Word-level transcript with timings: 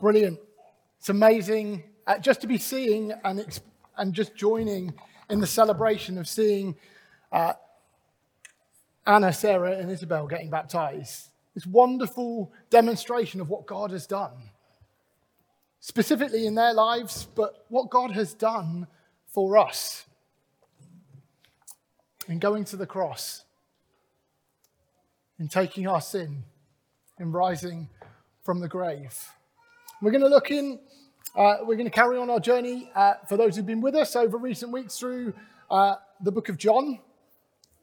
Brilliant. 0.00 0.38
It's 1.00 1.08
amazing 1.08 1.82
uh, 2.06 2.18
just 2.18 2.40
to 2.42 2.46
be 2.46 2.56
seeing 2.56 3.12
and, 3.24 3.40
ex- 3.40 3.60
and 3.96 4.14
just 4.14 4.36
joining 4.36 4.94
in 5.28 5.40
the 5.40 5.46
celebration 5.46 6.18
of 6.18 6.28
seeing 6.28 6.76
uh, 7.32 7.54
Anna, 9.04 9.32
Sarah, 9.32 9.72
and 9.72 9.90
Isabel 9.90 10.28
getting 10.28 10.50
baptized. 10.50 11.30
This 11.54 11.66
wonderful 11.66 12.52
demonstration 12.70 13.40
of 13.40 13.50
what 13.50 13.66
God 13.66 13.90
has 13.90 14.06
done, 14.06 14.50
specifically 15.80 16.46
in 16.46 16.54
their 16.54 16.74
lives, 16.74 17.26
but 17.34 17.64
what 17.68 17.90
God 17.90 18.12
has 18.12 18.34
done 18.34 18.86
for 19.26 19.58
us 19.58 20.04
in 22.28 22.38
going 22.38 22.64
to 22.66 22.76
the 22.76 22.86
cross, 22.86 23.44
in 25.40 25.48
taking 25.48 25.88
our 25.88 26.00
sin, 26.00 26.44
in 27.18 27.32
rising 27.32 27.88
from 28.44 28.60
the 28.60 28.68
grave. 28.68 29.32
We're 30.00 30.12
going 30.12 30.22
to 30.22 30.28
look 30.28 30.52
in, 30.52 30.78
uh, 31.34 31.56
we're 31.62 31.74
going 31.74 31.90
to 31.90 31.90
carry 31.90 32.18
on 32.18 32.30
our 32.30 32.38
journey 32.38 32.88
uh, 32.94 33.14
for 33.28 33.36
those 33.36 33.56
who've 33.56 33.66
been 33.66 33.80
with 33.80 33.96
us 33.96 34.14
over 34.14 34.38
recent 34.38 34.70
weeks 34.70 34.96
through 34.96 35.34
uh, 35.72 35.96
the 36.20 36.30
book 36.30 36.48
of 36.48 36.56
John. 36.56 37.00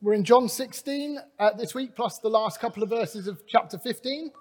We're 0.01 0.13
in 0.13 0.23
John 0.23 0.47
16 0.47 1.19
uh, 1.37 1.53
this 1.57 1.75
week, 1.75 1.93
plus 1.93 2.19
the 2.19 2.29
last 2.29 2.61
couple 2.61 2.83
of 2.83 2.89
verses 2.89 3.27
of 3.27 3.45
chapter 3.47 3.77
15. 3.77 4.31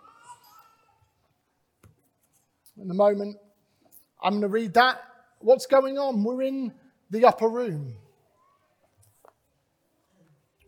In 2.80 2.90
a 2.90 2.94
moment, 2.94 3.38
I'm 4.22 4.34
going 4.34 4.42
to 4.42 4.48
read 4.48 4.74
that. 4.74 5.02
What's 5.40 5.66
going 5.66 5.98
on? 5.98 6.22
We're 6.22 6.42
in 6.42 6.72
the 7.10 7.24
upper 7.24 7.48
room. 7.48 7.94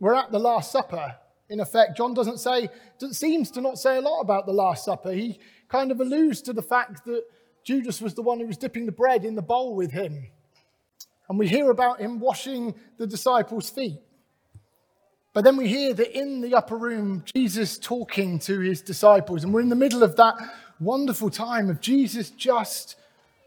We're 0.01 0.15
at 0.15 0.33
the 0.33 0.41
Last 0.41 0.73
Supper. 0.73 1.15
In 1.49 1.61
effect, 1.61 1.97
John 1.97 2.15
doesn't 2.15 2.39
say, 2.39 2.69
seems 3.13 3.53
to 3.53 3.61
not 3.61 3.79
say 3.79 3.99
a 3.99 4.01
lot 4.01 4.23
about 4.23 4.47
the 4.47 4.53
Last 4.53 4.85
Supper. 4.85 5.13
He 5.13 5.39
kind 5.69 5.91
of 5.91 6.01
alludes 6.01 6.41
to 6.43 6.53
the 6.53 6.63
fact 6.63 7.05
that 7.07 7.25
Judas 7.65 8.01
was 8.01 8.15
the 8.15 8.23
one 8.23 8.39
who 8.39 8.47
was 8.47 8.57
dipping 8.57 8.87
the 8.87 8.93
bread 8.93 9.25
in 9.25 9.35
the 9.35 9.43
bowl 9.43 9.75
with 9.75 9.91
him. 9.91 10.29
And 11.29 11.39
we 11.39 11.49
hear 11.49 11.71
about 11.71 12.01
him 12.01 12.21
washing 12.21 12.75
the 12.99 13.07
disciples' 13.07 13.69
feet. 13.69 14.01
But 15.33 15.45
then 15.45 15.57
we 15.57 15.69
hear 15.69 15.93
that 15.93 16.19
in 16.19 16.41
the 16.41 16.55
upper 16.55 16.79
room, 16.79 17.25
Jesus 17.35 17.77
talking 17.77 18.39
to 18.41 18.61
his 18.61 18.81
disciples. 18.81 19.45
And 19.45 19.53
we're 19.53 19.61
in 19.61 19.69
the 19.69 19.77
middle 19.77 20.03
of 20.03 20.17
that 20.17 20.37
wonderful 20.81 21.29
time 21.29 21.69
of 21.69 21.81
Jesus 21.81 22.31
just 22.31 22.97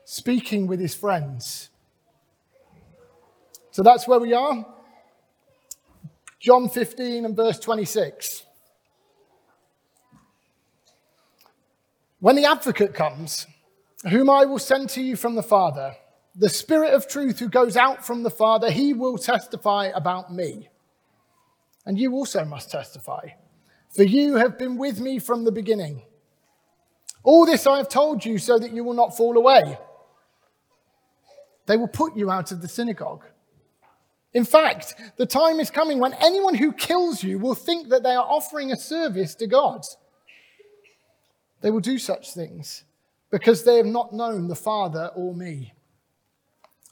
speaking 0.03 0.67
with 0.67 0.79
his 0.79 0.93
friends. 0.93 1.69
So 3.71 3.81
that's 3.81 4.07
where 4.07 4.19
we 4.19 4.33
are. 4.33 4.65
John 6.39 6.69
15 6.69 7.25
and 7.25 7.35
verse 7.35 7.59
26. 7.59 8.43
When 12.19 12.35
the 12.35 12.45
advocate 12.45 12.93
comes, 12.93 13.47
whom 14.09 14.29
I 14.29 14.45
will 14.45 14.59
send 14.59 14.89
to 14.91 15.01
you 15.01 15.15
from 15.15 15.35
the 15.35 15.43
Father, 15.43 15.95
the 16.35 16.49
Spirit 16.49 16.93
of 16.93 17.07
truth 17.07 17.39
who 17.39 17.47
goes 17.47 17.77
out 17.77 18.05
from 18.05 18.23
the 18.23 18.29
Father, 18.29 18.71
he 18.71 18.93
will 18.93 19.17
testify 19.17 19.85
about 19.85 20.33
me. 20.33 20.69
And 21.85 21.97
you 21.97 22.13
also 22.13 22.43
must 22.43 22.71
testify, 22.71 23.29
for 23.89 24.03
you 24.03 24.35
have 24.35 24.59
been 24.59 24.77
with 24.77 24.99
me 24.99 25.19
from 25.19 25.45
the 25.45 25.51
beginning. 25.51 26.03
All 27.23 27.45
this 27.45 27.65
I 27.65 27.77
have 27.77 27.89
told 27.89 28.25
you 28.25 28.37
so 28.37 28.59
that 28.59 28.73
you 28.73 28.83
will 28.83 28.93
not 28.93 29.15
fall 29.15 29.37
away. 29.37 29.77
They 31.67 31.77
will 31.77 31.87
put 31.87 32.17
you 32.17 32.29
out 32.29 32.51
of 32.51 32.61
the 32.61 32.67
synagogue. 32.67 33.25
In 34.33 34.43
fact, 34.43 34.93
the 35.17 35.25
time 35.25 35.59
is 35.59 35.71
coming 35.71 35.99
when 35.99 36.13
anyone 36.15 36.55
who 36.55 36.73
kills 36.73 37.23
you 37.23 37.39
will 37.39 37.55
think 37.55 37.89
that 37.89 38.03
they 38.03 38.13
are 38.13 38.25
offering 38.25 38.71
a 38.71 38.77
service 38.77 39.35
to 39.35 39.47
God. 39.47 39.81
They 41.61 41.71
will 41.71 41.79
do 41.79 41.97
such 41.97 42.33
things 42.33 42.83
because 43.29 43.63
they 43.63 43.77
have 43.77 43.85
not 43.85 44.13
known 44.13 44.47
the 44.47 44.55
Father 44.55 45.11
or 45.15 45.35
me. 45.35 45.73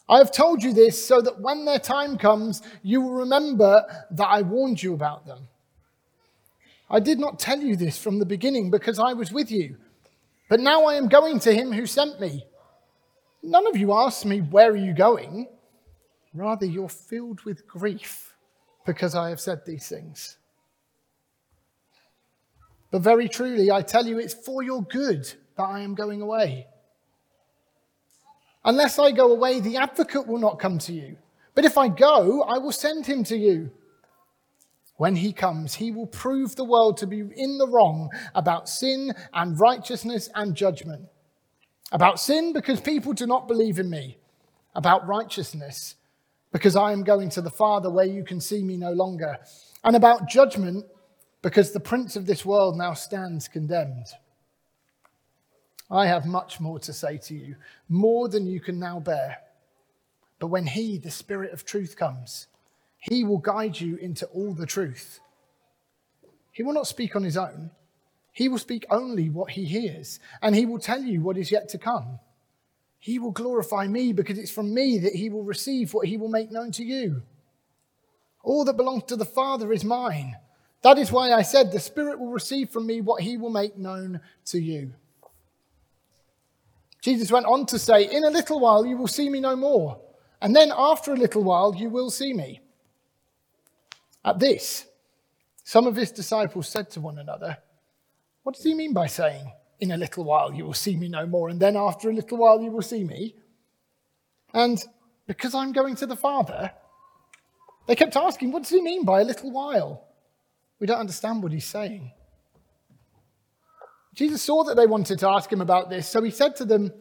I 0.10 0.20
have 0.20 0.32
told 0.32 0.64
you 0.64 0.74
this 0.74 1.06
so 1.06 1.22
that 1.22 1.42
when 1.42 1.66
their 1.66 1.80
time 1.80 2.18
comes, 2.18 2.62
you 2.82 3.02
will 3.02 3.12
remember 3.12 3.86
that 4.12 4.28
I 4.28 4.42
warned 4.42 4.82
you 4.82 4.94
about 4.94 5.26
them. 5.26 5.48
I 6.90 7.02
did 7.02 7.20
not 7.20 7.40
tell 7.40 7.60
you 7.60 7.76
this 7.76 7.98
from 7.98 8.20
the 8.20 8.26
beginning 8.26 8.72
because 8.72 9.00
I 9.00 9.14
was 9.14 9.34
with 9.34 9.52
you, 9.52 9.76
but 10.50 10.62
now 10.62 10.86
I 10.86 10.96
am 10.96 11.10
going 11.10 11.40
to 11.42 11.54
him 11.54 11.74
who 11.74 11.86
sent 11.86 12.22
me. 12.22 12.46
None 13.44 13.68
of 13.68 13.76
you 13.76 13.94
asked 13.94 14.26
me, 14.26 14.40
Where 14.40 14.72
are 14.72 14.76
you 14.78 14.94
going? 14.94 15.48
Rather, 16.34 16.66
you're 16.66 16.88
filled 16.88 17.42
with 17.44 17.68
grief 17.68 18.36
because 18.86 19.16
I 19.16 19.30
have 19.30 19.42
said 19.42 19.66
these 19.66 19.90
things. 19.90 20.37
But 22.92 23.02
very 23.02 23.28
truly, 23.28 23.70
I 23.70 23.82
tell 23.82 24.06
you, 24.06 24.18
it's 24.20 24.34
for 24.34 24.64
your 24.64 24.82
good 24.84 25.32
that 25.58 25.64
I 25.64 25.82
am 25.82 25.96
going 25.96 26.22
away. 26.22 26.68
Unless 28.64 29.00
I 29.00 29.12
go 29.12 29.32
away, 29.32 29.60
the 29.60 29.78
advocate 29.78 30.28
will 30.28 30.40
not 30.40 30.60
come 30.60 30.78
to 30.80 30.94
you. 30.94 31.18
But 31.56 31.66
if 31.66 31.78
I 31.78 31.88
go, 31.88 32.44
I 32.44 32.58
will 32.58 32.72
send 32.72 33.06
him 33.06 33.24
to 33.26 33.38
you. 33.38 33.72
When 34.98 35.16
he 35.16 35.32
comes, 35.32 35.76
he 35.76 35.92
will 35.92 36.08
prove 36.08 36.56
the 36.56 36.66
world 36.66 36.98
to 36.98 37.08
be 37.08 37.20
in 37.20 37.58
the 37.58 37.68
wrong 37.68 38.10
about 38.34 38.68
sin 38.68 39.14
and 39.34 39.60
righteousness 39.60 40.30
and 40.34 40.56
judgment. 40.56 41.06
About 41.92 42.20
sin, 42.20 42.52
because 42.52 42.82
people 42.82 43.14
do 43.14 43.26
not 43.26 43.48
believe 43.48 43.80
in 43.80 43.90
me. 43.90 44.18
About 44.76 45.08
righteousness, 45.08 45.96
because 46.52 46.76
I 46.76 46.92
am 46.92 47.04
going 47.04 47.30
to 47.30 47.42
the 47.42 47.50
Father 47.50 47.90
where 47.90 48.06
you 48.06 48.24
can 48.24 48.42
see 48.42 48.62
me 48.64 48.76
no 48.76 48.92
longer. 48.92 49.38
And 49.84 49.96
about 49.96 50.28
judgment, 50.28 50.86
because 51.48 51.72
the 51.72 51.80
prince 51.80 52.18
of 52.18 52.26
this 52.26 52.46
world 52.46 52.76
now 52.76 52.94
stands 52.94 53.48
condemned. 53.48 54.08
I 55.90 56.06
have 56.06 56.26
much 56.26 56.60
more 56.60 56.78
to 56.80 56.92
say 56.92 57.18
to 57.20 57.34
you, 57.34 57.56
more 57.88 58.28
than 58.28 58.46
you 58.46 58.60
can 58.60 58.78
now 58.78 59.00
bear. 59.00 59.38
But 60.40 60.48
when 60.48 60.68
He, 60.68 60.98
the 60.98 61.10
Spirit 61.10 61.54
of 61.54 61.64
truth, 61.64 61.96
comes, 61.96 62.48
He 63.00 63.24
will 63.24 63.38
guide 63.38 63.80
you 63.80 63.96
into 63.96 64.26
all 64.26 64.52
the 64.52 64.66
truth. 64.66 65.22
He 66.52 66.64
will 66.64 66.74
not 66.74 66.86
speak 66.86 67.16
on 67.16 67.24
His 67.24 67.38
own, 67.38 67.72
He 68.34 68.50
will 68.50 68.58
speak 68.58 68.86
only 68.90 69.30
what 69.30 69.52
He 69.52 69.64
hears, 69.64 70.20
and 70.42 70.54
He 70.54 70.66
will 70.66 70.80
tell 70.80 71.02
you 71.02 71.22
what 71.22 71.38
is 71.38 71.50
yet 71.50 71.70
to 71.70 71.78
come. 71.78 72.20
He 73.00 73.20
will 73.20 73.32
glorify 73.32 73.88
me 73.88 74.12
because 74.12 74.38
it's 74.38 74.52
from 74.52 74.74
me 74.74 74.98
that 74.98 75.16
he 75.16 75.30
will 75.30 75.44
receive 75.44 75.94
what 75.94 76.08
he 76.08 76.18
will 76.18 76.28
make 76.28 76.52
known 76.52 76.74
to 76.74 76.84
you. 76.84 77.22
All 78.44 78.66
that 78.66 78.76
belongs 78.76 79.04
to 79.04 79.16
the 79.16 79.24
Father 79.24 79.72
is 79.72 79.86
mine. 79.86 80.36
That 80.84 80.98
is 80.98 81.12
why 81.12 81.34
I 81.34 81.42
said, 81.42 81.72
The 81.72 81.80
Spirit 81.80 82.20
will 82.20 82.32
receive 82.32 82.70
from 82.70 82.86
me 82.86 83.02
what 83.02 83.22
he 83.22 83.38
will 83.38 83.50
make 83.50 83.78
known 83.78 84.22
to 84.46 84.60
you. 84.60 84.94
Jesus 87.02 87.32
went 87.32 87.46
on 87.46 87.66
to 87.68 87.80
say, 87.80 88.10
In 88.10 88.24
a 88.24 88.30
little 88.30 88.60
while 88.60 88.86
you 88.86 88.98
will 88.98 89.08
see 89.08 89.30
me 89.30 89.40
no 89.40 89.56
more, 89.56 90.00
and 90.42 90.56
then 90.56 90.72
after 90.76 91.14
a 91.14 91.18
little 91.18 91.44
while 91.44 91.74
you 91.76 91.90
will 91.90 92.10
see 92.10 92.34
me. 92.34 92.62
At 94.24 94.40
this, 94.40 94.86
some 95.64 95.88
of 95.88 95.96
his 95.96 96.12
disciples 96.12 96.68
said 96.68 96.90
to 96.92 97.02
one 97.02 97.18
another, 97.18 97.58
What 98.44 98.56
does 98.56 98.64
he 98.64 98.74
mean 98.74 98.94
by 98.94 99.08
saying, 99.08 99.52
in 99.80 99.92
a 99.92 99.98
little 99.98 100.24
while 100.24 100.54
you 100.54 100.66
will 100.66 100.74
see 100.74 100.96
me 100.96 101.08
no 101.08 101.26
more, 101.26 101.50
and 101.50 101.60
then 101.60 101.76
after 101.76 102.10
a 102.10 102.14
little 102.14 102.38
while 102.38 102.62
you 102.62 102.72
will 102.72 102.82
see 102.82 103.04
me. 103.04 103.36
And 104.54 104.84
because 105.28 105.54
I'm 105.54 105.72
going 105.72 105.96
to 105.98 106.06
the 106.06 106.16
Father, 106.16 106.72
they 107.88 107.96
kept 107.96 108.16
asking, 108.16 108.52
What 108.52 108.64
does 108.64 108.72
he 108.72 108.82
mean 108.82 109.06
by 109.06 109.22
a 109.22 109.26
little 109.26 109.52
while? 109.52 110.07
We 110.80 110.88
don't 110.88 111.00
understand 111.00 111.42
what 111.42 111.52
he's 111.52 111.66
saying. 111.66 112.12
Jesus 114.14 114.42
saw 114.42 114.64
that 114.64 114.76
they 114.76 114.88
wanted 114.88 115.20
to 115.20 115.30
ask 115.30 115.52
him 115.52 115.62
about 115.62 115.90
this, 115.90 116.08
so 116.08 116.24
he 116.24 116.32
said 116.32 116.56
to 116.56 116.66
them, 116.66 116.92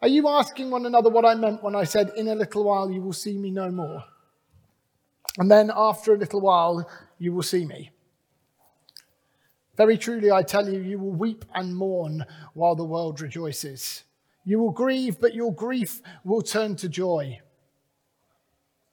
Are 0.00 0.08
you 0.08 0.28
asking 0.28 0.70
one 0.70 0.86
another 0.86 1.10
what 1.10 1.24
I 1.24 1.34
meant 1.34 1.62
when 1.62 1.74
I 1.74 1.84
said, 1.84 2.12
In 2.16 2.28
a 2.28 2.34
little 2.34 2.64
while 2.64 2.90
you 2.90 3.02
will 3.02 3.12
see 3.12 3.36
me 3.36 3.50
no 3.50 3.70
more? 3.70 4.04
And 5.38 5.50
then 5.50 5.70
after 5.74 6.14
a 6.14 6.18
little 6.18 6.40
while 6.40 6.88
you 7.18 7.32
will 7.32 7.42
see 7.42 7.64
me. 7.64 7.90
Very 9.76 9.96
truly, 9.96 10.30
I 10.30 10.42
tell 10.42 10.68
you, 10.68 10.80
you 10.80 10.98
will 10.98 11.12
weep 11.12 11.44
and 11.54 11.74
mourn 11.74 12.26
while 12.54 12.74
the 12.74 12.84
world 12.84 13.20
rejoices. 13.20 14.04
You 14.44 14.58
will 14.58 14.72
grieve, 14.72 15.18
but 15.20 15.34
your 15.34 15.54
grief 15.54 16.00
will 16.24 16.42
turn 16.42 16.76
to 16.76 16.88
joy. 16.88 17.40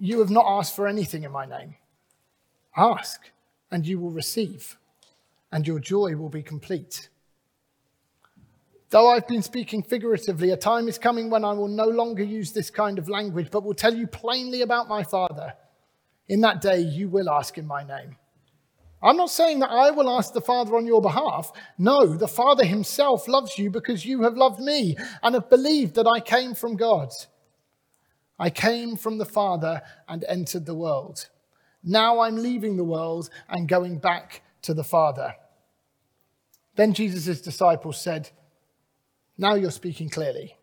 you 0.00 0.18
have 0.20 0.30
not 0.30 0.46
asked 0.46 0.76
for 0.76 0.86
anything 0.86 1.24
in 1.24 1.32
my 1.32 1.46
name. 1.46 1.76
Ask, 2.76 3.30
and 3.70 3.86
you 3.86 3.98
will 3.98 4.10
receive, 4.10 4.76
and 5.52 5.66
your 5.66 5.78
joy 5.78 6.16
will 6.16 6.28
be 6.28 6.42
complete. 6.42 7.08
Though 8.90 9.08
I've 9.08 9.26
been 9.26 9.42
speaking 9.42 9.82
figuratively, 9.82 10.50
a 10.50 10.56
time 10.56 10.86
is 10.86 10.98
coming 10.98 11.28
when 11.28 11.44
I 11.44 11.52
will 11.52 11.68
no 11.68 11.86
longer 11.86 12.22
use 12.22 12.52
this 12.52 12.70
kind 12.70 12.98
of 12.98 13.08
language, 13.08 13.48
but 13.50 13.64
will 13.64 13.74
tell 13.74 13.94
you 13.94 14.06
plainly 14.06 14.62
about 14.62 14.88
my 14.88 15.02
Father. 15.02 15.54
In 16.28 16.40
that 16.42 16.60
day, 16.60 16.78
you 16.78 17.08
will 17.08 17.28
ask 17.28 17.58
in 17.58 17.66
my 17.66 17.82
name. 17.82 18.16
I'm 19.02 19.16
not 19.18 19.30
saying 19.30 19.58
that 19.58 19.70
I 19.70 19.90
will 19.90 20.08
ask 20.08 20.32
the 20.32 20.40
Father 20.40 20.76
on 20.76 20.86
your 20.86 21.02
behalf. 21.02 21.52
No, 21.76 22.06
the 22.06 22.28
Father 22.28 22.64
himself 22.64 23.28
loves 23.28 23.58
you 23.58 23.70
because 23.70 24.06
you 24.06 24.22
have 24.22 24.36
loved 24.36 24.60
me 24.60 24.96
and 25.22 25.34
have 25.34 25.50
believed 25.50 25.94
that 25.96 26.06
I 26.06 26.20
came 26.20 26.54
from 26.54 26.76
God. 26.76 27.12
I 28.38 28.50
came 28.50 28.96
from 28.96 29.18
the 29.18 29.24
Father 29.24 29.82
and 30.08 30.24
entered 30.24 30.66
the 30.66 30.74
world. 30.74 31.28
Now 31.82 32.20
I'm 32.20 32.36
leaving 32.36 32.76
the 32.76 32.84
world 32.84 33.30
and 33.48 33.68
going 33.68 33.98
back 33.98 34.42
to 34.62 34.74
the 34.74 34.84
Father. 34.84 35.34
Then 36.76 36.92
Jesus' 36.94 37.40
disciples 37.40 38.00
said, 38.00 38.30
Now 39.38 39.54
you're 39.54 39.70
speaking 39.70 40.08
clearly 40.08 40.56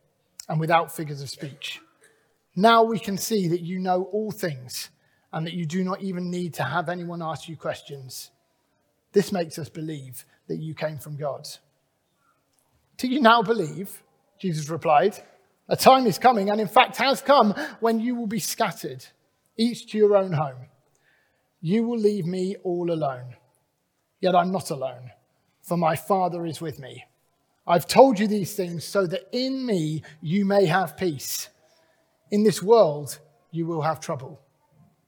and 0.50 0.60
without 0.60 0.94
figures 0.94 1.22
of 1.22 1.30
speech. 1.30 1.80
Now 2.56 2.84
we 2.84 3.00
can 3.00 3.18
see 3.18 3.48
that 3.48 3.62
you 3.62 3.80
know 3.80 4.04
all 4.12 4.32
things 4.32 4.90
and 5.32 5.46
that 5.46 5.54
you 5.54 5.66
do 5.66 5.84
not 5.84 6.02
even 6.02 6.30
need 6.30 6.54
to 6.56 6.64
have 6.64 6.90
anyone 6.90 7.22
ask 7.22 7.48
you 7.48 7.56
questions. 7.56 8.32
This 9.14 9.32
makes 9.32 9.58
us 9.58 9.70
believe 9.70 10.26
that 10.48 10.58
you 10.58 10.74
came 10.74 10.98
from 10.98 11.16
God. 11.16 11.48
Do 12.98 13.08
you 13.08 13.22
now 13.22 13.42
believe? 13.42 14.04
Jesus 14.40 14.70
replied. 14.70 15.18
A 15.70 15.76
time 15.76 16.06
is 16.06 16.20
coming, 16.20 16.50
and 16.50 16.60
in 16.60 16.68
fact 16.68 16.98
has 16.98 17.22
come, 17.22 17.54
when 17.80 18.00
you 18.00 18.16
will 18.16 18.28
be 18.28 18.40
scattered, 18.40 19.06
each 19.58 19.92
to 19.92 19.98
your 19.98 20.16
own 20.16 20.34
home. 20.34 20.68
You 21.62 21.84
will 21.84 22.00
leave 22.00 22.26
me 22.26 22.56
all 22.64 22.92
alone. 22.92 23.36
Yet 24.20 24.36
I'm 24.36 24.52
not 24.52 24.70
alone, 24.70 25.12
for 25.62 25.78
my 25.78 25.96
Father 25.96 26.46
is 26.46 26.60
with 26.62 26.80
me. 26.80 27.06
I've 27.66 27.88
told 27.88 28.20
you 28.20 28.28
these 28.28 28.56
things 28.56 28.84
so 28.84 29.06
that 29.08 29.30
in 29.32 29.66
me 29.66 30.04
you 30.22 30.46
may 30.46 30.66
have 30.66 30.98
peace. 30.98 31.50
In 32.32 32.44
this 32.44 32.62
world 32.62 33.20
you 33.52 33.66
will 33.66 33.82
have 33.82 34.00
trouble 34.00 34.42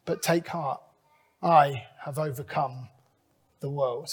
but 0.06 0.22
take 0.22 0.48
heart, 0.48 0.82
I 1.42 1.86
have 2.04 2.20
overcome 2.20 2.90
the 3.60 3.70
world. 3.70 4.10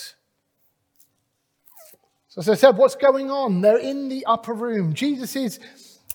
So, 2.28 2.40
as 2.40 2.48
I 2.48 2.54
said, 2.54 2.76
what's 2.76 2.94
going 2.94 3.30
on? 3.30 3.60
They're 3.60 3.78
in 3.78 4.08
the 4.08 4.24
upper 4.26 4.54
room. 4.54 4.94
Jesus 4.94 5.34
is, 5.34 5.58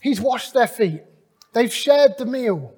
he's 0.01 0.21
washed 0.21 0.53
their 0.53 0.67
feet. 0.67 1.01
They've 1.53 1.73
shared 1.73 2.17
the 2.17 2.25
meal. 2.25 2.73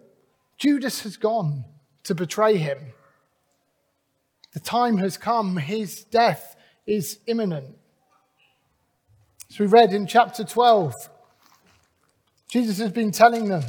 Judas 0.58 1.02
has 1.02 1.18
gone 1.18 1.66
to 2.04 2.16
betray 2.16 2.58
him. 2.58 2.80
The 4.54 4.60
time 4.60 4.98
has 4.98 5.18
come. 5.18 5.58
His 5.58 6.04
death 6.04 6.56
is 6.86 7.20
imminent. 7.28 7.76
As 9.50 9.60
we 9.60 9.66
read 9.66 9.94
in 9.94 10.08
chapter 10.08 10.44
12, 10.44 11.10
Jesus 12.50 12.78
has 12.80 12.92
been 12.92 13.12
telling 13.12 13.50
them 13.50 13.64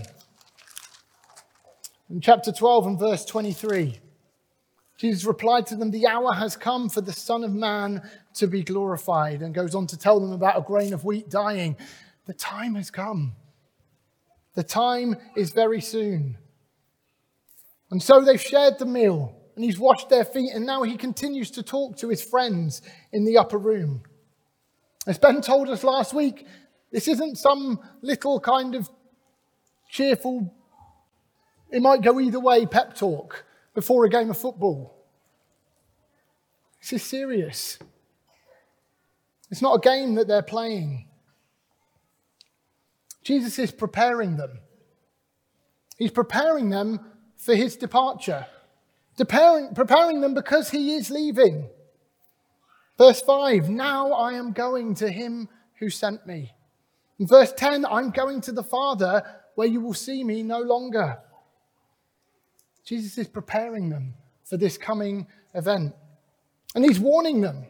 in 2.10 2.22
chapter 2.22 2.50
12 2.50 2.86
and 2.86 2.98
verse 2.98 3.26
23, 3.26 3.98
Jesus 4.96 5.26
replied 5.26 5.66
to 5.66 5.76
them, 5.76 5.90
The 5.90 6.06
hour 6.06 6.32
has 6.32 6.56
come 6.56 6.88
for 6.88 7.02
the 7.02 7.12
Son 7.12 7.44
of 7.44 7.52
Man 7.52 8.00
to 8.34 8.46
be 8.46 8.62
glorified, 8.62 9.42
and 9.42 9.54
goes 9.54 9.74
on 9.74 9.86
to 9.88 9.98
tell 9.98 10.18
them 10.18 10.32
about 10.32 10.56
a 10.56 10.62
grain 10.62 10.94
of 10.94 11.04
wheat 11.04 11.28
dying. 11.28 11.76
The 12.28 12.34
time 12.34 12.76
has 12.76 12.92
come. 12.92 13.32
The 14.54 14.62
time 14.62 15.16
is 15.36 15.50
very 15.50 15.80
soon. 15.80 16.38
And 17.90 18.00
so 18.00 18.20
they've 18.20 18.40
shared 18.40 18.78
the 18.78 18.86
meal, 18.86 19.34
and 19.56 19.64
he's 19.64 19.80
washed 19.80 20.08
their 20.08 20.24
feet, 20.24 20.52
and 20.54 20.64
now 20.64 20.84
he 20.84 20.96
continues 20.96 21.50
to 21.52 21.64
talk 21.64 21.96
to 21.96 22.08
his 22.08 22.22
friends 22.22 22.82
in 23.12 23.24
the 23.24 23.38
upper 23.38 23.58
room. 23.58 24.02
As 25.08 25.18
Ben 25.18 25.40
told 25.40 25.68
us 25.68 25.82
last 25.82 26.14
week, 26.14 26.46
this 26.92 27.08
isn't 27.08 27.38
some 27.38 27.80
little 28.02 28.38
kind 28.38 28.76
of 28.76 28.88
cheerful 29.90 30.54
it 31.70 31.82
might 31.82 32.02
go 32.02 32.18
either 32.18 32.40
way, 32.40 32.66
pep 32.66 32.94
talk 32.94 33.44
before 33.74 34.04
a 34.04 34.08
game 34.08 34.30
of 34.30 34.38
football. 34.38 34.94
This 36.80 36.94
is 36.94 37.02
serious. 37.02 37.78
It's 39.50 39.62
not 39.62 39.76
a 39.76 39.80
game 39.80 40.14
that 40.14 40.28
they're 40.28 40.42
playing. 40.42 41.07
Jesus 43.28 43.58
is 43.58 43.70
preparing 43.70 44.38
them. 44.38 44.58
He's 45.98 46.10
preparing 46.10 46.70
them 46.70 46.98
for 47.36 47.54
his 47.54 47.76
departure, 47.76 48.46
preparing, 49.18 49.74
preparing 49.74 50.22
them 50.22 50.32
because 50.32 50.70
he 50.70 50.94
is 50.94 51.10
leaving. 51.10 51.68
Verse 52.96 53.20
5 53.20 53.68
Now 53.68 54.12
I 54.12 54.32
am 54.32 54.52
going 54.52 54.94
to 54.94 55.10
him 55.10 55.50
who 55.78 55.90
sent 55.90 56.26
me. 56.26 56.52
In 57.18 57.26
verse 57.26 57.52
10, 57.52 57.84
I'm 57.84 58.12
going 58.12 58.40
to 58.40 58.52
the 58.52 58.62
Father 58.62 59.22
where 59.56 59.68
you 59.68 59.82
will 59.82 59.92
see 59.92 60.24
me 60.24 60.42
no 60.42 60.60
longer. 60.60 61.18
Jesus 62.82 63.18
is 63.18 63.28
preparing 63.28 63.90
them 63.90 64.14
for 64.42 64.56
this 64.56 64.78
coming 64.78 65.26
event. 65.52 65.94
And 66.74 66.82
he's 66.82 66.98
warning 66.98 67.42
them 67.42 67.66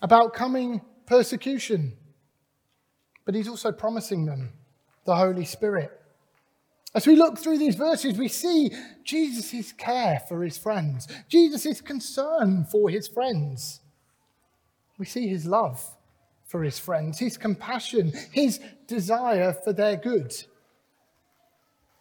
about 0.00 0.32
coming 0.32 0.80
persecution. 1.06 1.96
But 3.30 3.36
he's 3.36 3.46
also 3.46 3.70
promising 3.70 4.26
them 4.26 4.54
the 5.04 5.14
Holy 5.14 5.44
Spirit. 5.44 5.92
As 6.96 7.06
we 7.06 7.14
look 7.14 7.38
through 7.38 7.58
these 7.58 7.76
verses, 7.76 8.18
we 8.18 8.26
see 8.26 8.72
Jesus' 9.04 9.70
care 9.70 10.20
for 10.28 10.42
his 10.42 10.58
friends, 10.58 11.06
Jesus' 11.28 11.80
concern 11.80 12.64
for 12.64 12.90
his 12.90 13.06
friends. 13.06 13.82
We 14.98 15.06
see 15.06 15.28
his 15.28 15.46
love 15.46 15.80
for 16.44 16.64
his 16.64 16.80
friends, 16.80 17.20
his 17.20 17.36
compassion, 17.36 18.12
his 18.32 18.58
desire 18.88 19.52
for 19.52 19.72
their 19.72 19.94
good 19.94 20.34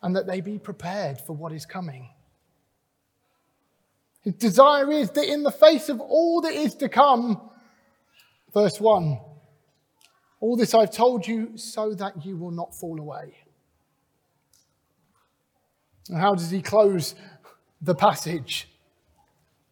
and 0.02 0.16
that 0.16 0.26
they 0.26 0.42
be 0.42 0.58
prepared 0.58 1.22
for 1.22 1.34
what 1.34 1.52
is 1.52 1.68
coming. 1.68 2.10
His 4.22 4.34
desire 4.34 4.92
is 4.92 5.12
that 5.12 5.32
in 5.32 5.44
the 5.44 5.52
face 5.52 5.90
of 5.90 6.02
all 6.02 6.42
that 6.42 6.54
is 6.54 6.74
to 6.78 6.90
come, 6.90 7.40
verse 8.52 8.82
1, 8.82 9.20
all 10.40 10.56
this 10.56 10.74
I've 10.74 10.92
told 10.92 11.28
you 11.28 11.58
so 11.58 11.94
that 11.94 12.26
you 12.26 12.38
will 12.38 12.52
not 12.52 12.74
fall 12.74 13.00
away. 13.00 13.36
And 16.10 16.18
how 16.18 16.34
does 16.36 16.50
he 16.50 16.62
close 16.62 17.16
the 17.82 17.96
passage 17.96 18.70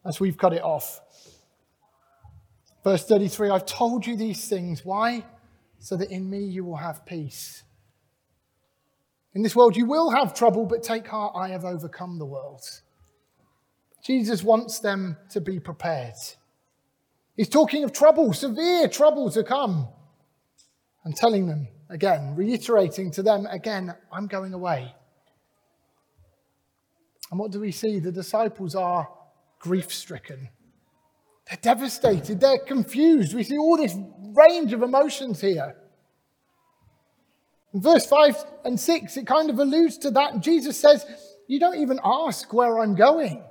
as 0.04 0.20
we've 0.20 0.36
cut 0.36 0.52
it 0.52 0.62
off? 0.62 1.00
Verse 2.84 3.04
33 3.04 3.50
I've 3.50 3.66
told 3.66 4.06
you 4.06 4.16
these 4.16 4.48
things. 4.48 4.84
Why? 4.84 5.24
So 5.78 5.96
that 5.96 6.10
in 6.10 6.28
me 6.28 6.44
you 6.44 6.64
will 6.64 6.76
have 6.76 7.04
peace. 7.06 7.62
In 9.34 9.42
this 9.42 9.54
world, 9.54 9.76
you 9.76 9.86
will 9.86 10.10
have 10.10 10.34
trouble, 10.34 10.66
but 10.66 10.82
take 10.82 11.06
heart, 11.06 11.34
I 11.36 11.48
have 11.48 11.64
overcome 11.64 12.18
the 12.18 12.24
world. 12.24 12.62
Jesus 14.02 14.42
wants 14.42 14.78
them 14.78 15.16
to 15.30 15.40
be 15.40 15.60
prepared. 15.60 16.14
He's 17.36 17.48
talking 17.48 17.84
of 17.84 17.92
trouble, 17.92 18.32
severe 18.32 18.88
trouble 18.88 19.30
to 19.30 19.44
come, 19.44 19.88
and 21.08 21.16
telling 21.16 21.46
them 21.46 21.66
again, 21.88 22.34
reiterating 22.36 23.10
to 23.10 23.22
them 23.22 23.46
again, 23.46 23.94
I'm 24.12 24.26
going 24.26 24.52
away. 24.52 24.94
And 27.30 27.40
what 27.40 27.50
do 27.50 27.60
we 27.60 27.72
see? 27.72 27.98
The 27.98 28.12
disciples 28.12 28.74
are 28.74 29.08
grief 29.58 29.90
stricken. 29.90 30.50
They're 31.48 31.60
devastated. 31.62 32.40
They're 32.40 32.58
confused. 32.58 33.34
We 33.34 33.42
see 33.42 33.56
all 33.56 33.78
this 33.78 33.96
range 34.34 34.74
of 34.74 34.82
emotions 34.82 35.40
here. 35.40 35.76
In 37.72 37.80
verse 37.80 38.04
5 38.04 38.44
and 38.66 38.78
6, 38.78 39.16
it 39.16 39.26
kind 39.26 39.48
of 39.48 39.58
alludes 39.58 39.96
to 39.98 40.10
that. 40.10 40.40
Jesus 40.40 40.78
says, 40.78 41.06
You 41.46 41.58
don't 41.58 41.78
even 41.78 42.00
ask 42.04 42.52
where 42.52 42.80
I'm 42.80 42.96
going. 42.96 43.42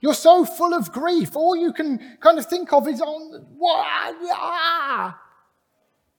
You're 0.00 0.14
so 0.14 0.46
full 0.46 0.72
of 0.72 0.90
grief. 0.90 1.36
All 1.36 1.54
you 1.54 1.74
can 1.74 2.16
kind 2.22 2.38
of 2.38 2.46
think 2.46 2.72
of 2.72 2.88
is 2.88 3.02
on 3.02 3.46
what? 3.58 4.16
Ah. 4.32 5.18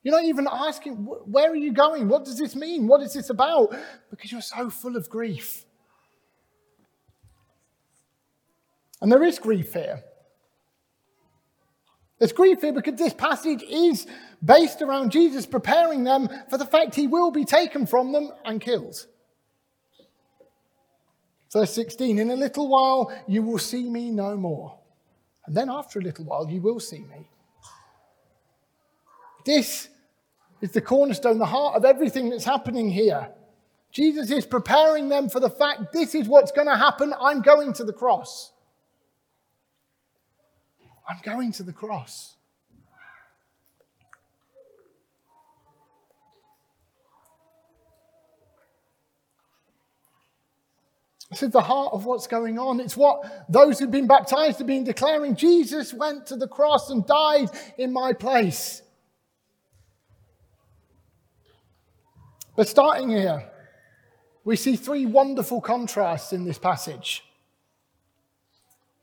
You're 0.03 0.15
not 0.15 0.25
even 0.25 0.47
asking, 0.51 0.95
Where 0.95 1.49
are 1.49 1.55
you 1.55 1.71
going? 1.71 2.09
What 2.09 2.25
does 2.25 2.37
this 2.37 2.55
mean? 2.55 2.87
What 2.87 3.01
is 3.01 3.13
this 3.13 3.29
about? 3.29 3.73
Because 4.09 4.31
you're 4.31 4.41
so 4.41 4.69
full 4.69 4.97
of 4.97 5.09
grief. 5.09 5.65
And 9.01 9.11
there 9.11 9.23
is 9.23 9.39
grief 9.39 9.73
here. 9.73 10.03
There's 12.19 12.31
grief 12.31 12.61
here 12.61 12.71
because 12.71 12.97
this 12.97 13.13
passage 13.13 13.63
is 13.63 14.07
based 14.43 14.81
around 14.81 15.11
Jesus 15.11 15.45
preparing 15.45 16.03
them 16.03 16.29
for 16.49 16.57
the 16.57 16.65
fact 16.65 16.95
he 16.95 17.07
will 17.07 17.31
be 17.31 17.43
taken 17.43 17.85
from 17.85 18.11
them 18.11 18.31
and 18.45 18.61
killed. 18.61 19.05
Verse 21.51 21.73
16 21.73 22.17
In 22.17 22.31
a 22.31 22.35
little 22.35 22.69
while 22.69 23.11
you 23.27 23.41
will 23.41 23.59
see 23.59 23.89
me 23.89 24.09
no 24.09 24.35
more. 24.35 24.77
And 25.45 25.55
then 25.55 25.69
after 25.69 25.99
a 25.99 26.01
little 26.01 26.25
while 26.25 26.49
you 26.49 26.61
will 26.61 26.79
see 26.79 26.99
me. 26.99 27.27
This 29.45 29.89
is 30.63 30.71
the 30.71 30.79
cornerstone, 30.79 31.39
the 31.39 31.45
heart 31.45 31.75
of 31.75 31.83
everything 31.83 32.29
that's 32.29 32.45
happening 32.45 32.89
here. 32.89 33.29
Jesus 33.91 34.31
is 34.31 34.45
preparing 34.45 35.09
them 35.09 35.27
for 35.27 35.41
the 35.41 35.49
fact 35.49 35.91
this 35.91 36.15
is 36.15 36.25
what's 36.29 36.53
going 36.53 36.67
to 36.67 36.77
happen. 36.77 37.13
I'm 37.19 37.41
going 37.41 37.73
to 37.73 37.83
the 37.83 37.91
cross. 37.91 38.53
I'm 41.07 41.17
going 41.21 41.51
to 41.51 41.63
the 41.63 41.73
cross. 41.73 42.37
This 51.29 51.43
is 51.43 51.49
the 51.49 51.61
heart 51.61 51.91
of 51.91 52.05
what's 52.05 52.27
going 52.27 52.57
on. 52.57 52.79
It's 52.79 52.95
what 52.95 53.49
those 53.49 53.79
who've 53.79 53.91
been 53.91 54.07
baptized 54.07 54.59
have 54.59 54.67
been 54.67 54.85
declaring 54.85 55.35
Jesus 55.35 55.93
went 55.93 56.27
to 56.27 56.37
the 56.37 56.47
cross 56.47 56.89
and 56.89 57.05
died 57.05 57.49
in 57.77 57.91
my 57.91 58.13
place. 58.13 58.82
But 62.55 62.67
starting 62.67 63.09
here, 63.09 63.49
we 64.43 64.55
see 64.55 64.75
three 64.75 65.05
wonderful 65.05 65.61
contrasts 65.61 66.33
in 66.33 66.45
this 66.45 66.59
passage. 66.59 67.23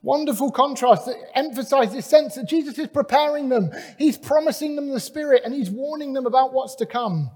Wonderful 0.03 0.51
contrasts 0.51 1.07
that 1.07 1.17
emphasize 1.35 1.93
this 1.93 2.07
sense 2.07 2.35
that 2.35 2.49
Jesus 2.49 2.79
is 2.79 2.89
preparing 2.89 3.49
them, 3.49 3.71
He's 3.99 4.17
promising 4.17 4.77
them 4.77 4.91
the 4.91 5.01
Spirit, 5.01 5.43
and 5.45 5.53
He's 5.53 5.71
warning 5.71 6.15
them 6.15 6.27
about 6.27 6.53
what's 6.53 6.75
to 6.77 6.87
come. 6.87 7.31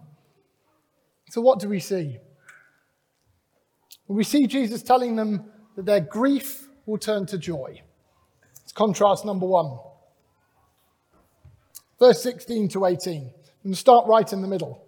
So, 1.30 1.40
what 1.40 1.59
do 1.59 1.68
we 1.68 1.80
see? 1.80 2.18
We 4.06 4.25
see 4.25 4.47
Jesus 4.47 4.83
telling 4.83 5.16
them 5.16 5.44
that 5.76 5.87
their 5.87 6.00
grief 6.00 6.68
will 6.87 6.99
turn 6.99 7.26
to 7.26 7.38
joy. 7.38 7.83
It's 8.62 8.73
contrast 8.73 9.25
number 9.25 9.47
one. 9.47 9.78
Verse 11.99 12.23
16 12.23 12.68
to 12.71 12.87
18. 12.87 13.30
And 13.64 13.76
start 13.76 14.06
right 14.06 14.30
in 14.30 14.42
the 14.42 14.49
middle. 14.49 14.85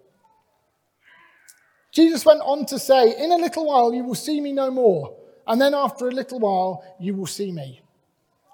Jesus 1.97 2.27
went 2.27 2.41
on 2.41 2.63
to 2.67 2.77
say, 2.77 3.15
In 3.17 3.31
a 3.31 3.37
little 3.37 3.65
while 3.65 3.91
you 3.91 4.03
will 4.03 4.13
see 4.13 4.39
me 4.39 4.53
no 4.53 4.69
more, 4.69 5.17
and 5.47 5.59
then 5.59 5.73
after 5.73 6.07
a 6.07 6.11
little 6.11 6.39
while 6.39 6.83
you 6.99 7.15
will 7.15 7.25
see 7.25 7.51
me. 7.51 7.81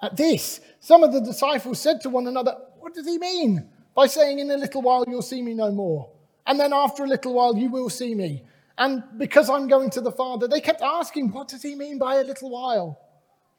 At 0.02 0.16
this, 0.16 0.62
some 0.80 1.04
of 1.04 1.12
the 1.12 1.20
disciples 1.20 1.78
said 1.78 2.00
to 2.02 2.10
one 2.10 2.28
another, 2.28 2.56
What 2.80 2.94
does 2.94 3.06
he 3.06 3.18
mean 3.18 3.68
by 3.94 4.08
saying, 4.08 4.40
In 4.40 4.50
a 4.50 4.56
little 4.56 4.82
while 4.82 5.04
you'll 5.06 5.22
see 5.22 5.42
me 5.42 5.54
no 5.54 5.74
more, 5.74 6.10
and 6.48 6.58
then 6.58 6.72
after 6.72 7.04
a 7.04 7.08
little 7.08 7.34
while 7.34 7.54
you 7.58 7.70
will 7.70 7.90
see 7.90 8.16
me? 8.16 8.46
And 8.78 9.04
because 9.18 9.50
I'm 9.50 9.68
going 9.68 9.90
to 9.90 10.00
the 10.00 10.14
Father, 10.14 10.48
they 10.48 10.62
kept 10.62 10.82
asking, 10.82 11.34
What 11.34 11.50
does 11.50 11.64
he 11.64 11.76
mean 11.76 11.98
by 11.98 12.22
a 12.22 12.24
little 12.24 12.50
while? 12.50 12.98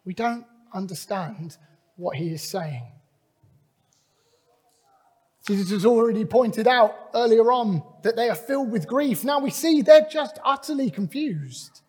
We 0.07 0.15
don't 0.15 0.47
understand 0.73 1.59
what 1.97 2.17
he 2.17 2.33
is 2.33 2.43
saying. 2.43 2.91
Jesus 5.47 5.71
has 5.71 5.85
already 5.85 6.25
pointed 6.25 6.67
out 6.67 7.11
earlier 7.15 7.53
on 7.53 7.83
that 8.03 8.17
they 8.17 8.31
are 8.31 8.35
filled 8.35 8.71
with 8.71 8.87
grief. 8.87 9.25
Now 9.25 9.41
we 9.41 9.51
see 9.51 9.83
they're 9.83 10.09
just 10.11 10.39
utterly 10.45 10.91
confused. 10.91 11.83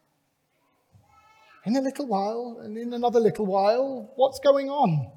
In 1.66 1.76
a 1.78 1.82
little 1.82 2.06
while, 2.06 2.60
and 2.62 2.78
in 2.78 2.94
another 2.94 3.20
little 3.20 3.46
while, 3.46 4.12
what's 4.18 4.40
going 4.40 4.70
on? 4.70 5.10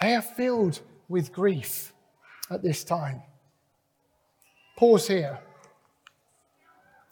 They 0.00 0.14
are 0.14 0.22
filled 0.22 0.80
with 1.08 1.32
grief 1.32 1.92
at 2.50 2.62
this 2.62 2.84
time. 2.84 3.22
Pause 4.76 5.08
here. 5.08 5.38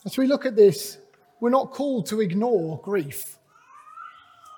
As 0.04 0.16
we 0.16 0.26
look 0.26 0.46
at 0.46 0.56
this, 0.56 0.98
we're 1.38 1.50
not 1.50 1.70
called 1.70 2.06
to 2.06 2.20
ignore 2.20 2.80
grief. 2.80 3.38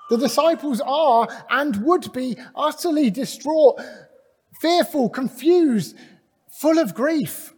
The 0.09 0.17
disciples 0.17 0.81
are 0.85 1.27
and 1.49 1.75
would 1.85 2.11
be 2.13 2.37
utterly 2.55 3.09
distraught, 3.09 3.79
fearful, 4.61 5.09
confused, 5.09 5.95
full 6.59 6.79
of 6.79 6.93
grief. 6.93 7.53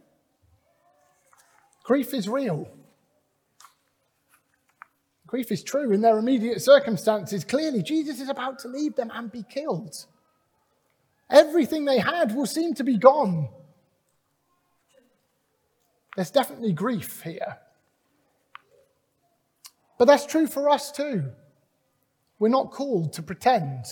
Grief 1.83 2.13
is 2.13 2.27
real. 2.27 2.67
Grief 5.25 5.51
is 5.51 5.63
true 5.63 5.91
in 5.91 6.01
their 6.01 6.17
immediate 6.17 6.61
circumstances. 6.61 7.43
Clearly, 7.43 7.83
Jesus 7.83 8.21
is 8.21 8.29
about 8.29 8.59
to 8.59 8.69
leave 8.69 8.95
them 8.95 9.11
and 9.13 9.31
be 9.31 9.43
killed. 9.43 10.05
Everything 11.29 11.83
they 11.83 11.99
had 11.99 12.33
will 12.33 12.45
seem 12.45 12.73
to 12.75 12.83
be 12.83 12.97
gone. 12.97 13.49
There's 16.15 16.31
definitely 16.31 16.73
grief 16.73 17.21
here. 17.21 17.59
But 19.99 20.05
that's 20.05 20.25
true 20.25 20.47
for 20.47 20.69
us 20.69 20.91
too. 20.91 21.31
We're 22.39 22.49
not 22.49 22.71
called 22.71 23.13
to 23.13 23.23
pretend. 23.23 23.85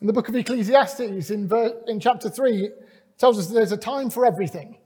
In 0.00 0.06
the 0.06 0.12
book 0.12 0.28
of 0.28 0.36
Ecclesiastes, 0.36 1.30
in, 1.30 1.48
ver- 1.48 1.82
in 1.86 1.98
chapter 1.98 2.30
3, 2.30 2.64
it 2.64 2.88
tells 3.18 3.38
us 3.38 3.48
there's 3.48 3.72
a 3.72 3.76
time 3.76 4.10
for 4.10 4.24
everything. 4.24 4.78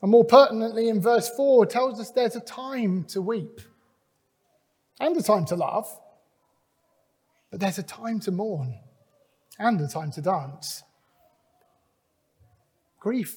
And 0.00 0.10
more 0.10 0.24
pertinently, 0.24 0.88
in 0.88 1.00
verse 1.00 1.28
4, 1.36 1.64
it 1.64 1.70
tells 1.70 1.98
us 1.98 2.10
there's 2.10 2.36
a 2.36 2.40
time 2.40 3.04
to 3.04 3.20
weep 3.20 3.60
and 5.00 5.16
a 5.16 5.22
time 5.22 5.44
to 5.46 5.56
laugh, 5.56 5.98
but 7.50 7.58
there's 7.58 7.78
a 7.78 7.82
time 7.82 8.20
to 8.20 8.30
mourn 8.30 8.78
and 9.58 9.80
a 9.80 9.88
time 9.88 10.12
to 10.12 10.20
dance. 10.20 10.84
Grief 13.00 13.36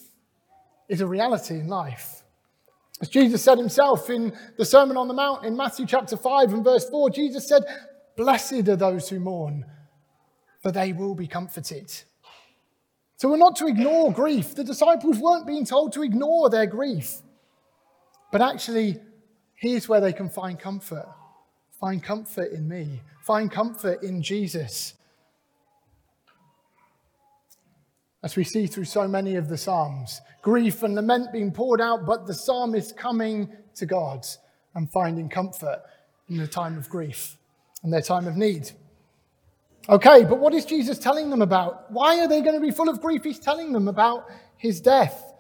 is 0.87 1.01
a 1.01 1.07
reality 1.07 1.55
in 1.55 1.67
life. 1.67 2.23
As 3.01 3.09
Jesus 3.09 3.41
said 3.41 3.57
himself 3.57 4.11
in 4.11 4.37
the 4.57 4.65
Sermon 4.65 4.97
on 4.97 5.07
the 5.07 5.13
Mount 5.15 5.45
in 5.45 5.57
Matthew 5.57 5.87
chapter 5.87 6.15
5 6.15 6.53
and 6.53 6.63
verse 6.63 6.87
4, 6.89 7.09
Jesus 7.09 7.47
said, 7.47 7.63
Blessed 8.15 8.67
are 8.67 8.75
those 8.75 9.09
who 9.09 9.19
mourn, 9.19 9.65
for 10.61 10.71
they 10.71 10.93
will 10.93 11.15
be 11.15 11.27
comforted. 11.27 11.91
So 13.17 13.29
we're 13.29 13.37
not 13.37 13.55
to 13.57 13.67
ignore 13.67 14.11
grief. 14.11 14.55
The 14.55 14.63
disciples 14.63 15.19
weren't 15.19 15.45
being 15.45 15.65
told 15.65 15.93
to 15.93 16.03
ignore 16.03 16.49
their 16.49 16.65
grief. 16.65 17.17
But 18.31 18.41
actually, 18.41 18.99
here's 19.55 19.87
where 19.87 20.01
they 20.01 20.13
can 20.13 20.29
find 20.29 20.59
comfort. 20.59 21.07
Find 21.79 22.01
comfort 22.01 22.51
in 22.51 22.67
me. 22.67 23.01
Find 23.23 23.51
comfort 23.51 24.01
in 24.03 24.21
Jesus. 24.23 24.95
As 28.23 28.35
we 28.35 28.43
see 28.43 28.67
through 28.67 28.85
so 28.85 29.07
many 29.07 29.35
of 29.35 29.49
the 29.49 29.57
Psalms, 29.57 30.21
grief 30.41 30.83
and 30.83 30.95
lament 30.95 31.31
being 31.31 31.51
poured 31.51 31.81
out, 31.81 32.05
but 32.05 32.27
the 32.27 32.33
psalmist 32.33 32.95
coming 32.95 33.51
to 33.75 33.85
God 33.85 34.25
and 34.75 34.91
finding 34.91 35.27
comfort 35.27 35.81
in 36.29 36.37
the 36.37 36.47
time 36.47 36.77
of 36.77 36.87
grief 36.89 37.37
and 37.83 37.91
their 37.91 38.01
time 38.01 38.27
of 38.27 38.37
need. 38.37 38.71
Okay, 39.89 40.23
but 40.23 40.39
what 40.39 40.53
is 40.53 40.65
Jesus 40.65 40.99
telling 40.99 41.29
them 41.29 41.41
about? 41.41 41.91
Why 41.91 42.19
are 42.19 42.27
they 42.27 42.41
going 42.41 42.55
to 42.55 42.61
be 42.61 42.71
full 42.71 42.89
of 42.89 43.01
grief? 43.01 43.23
He's 43.23 43.39
telling 43.39 43.73
them 43.73 43.87
about 43.87 44.29
his 44.57 44.79
death. 44.79 45.33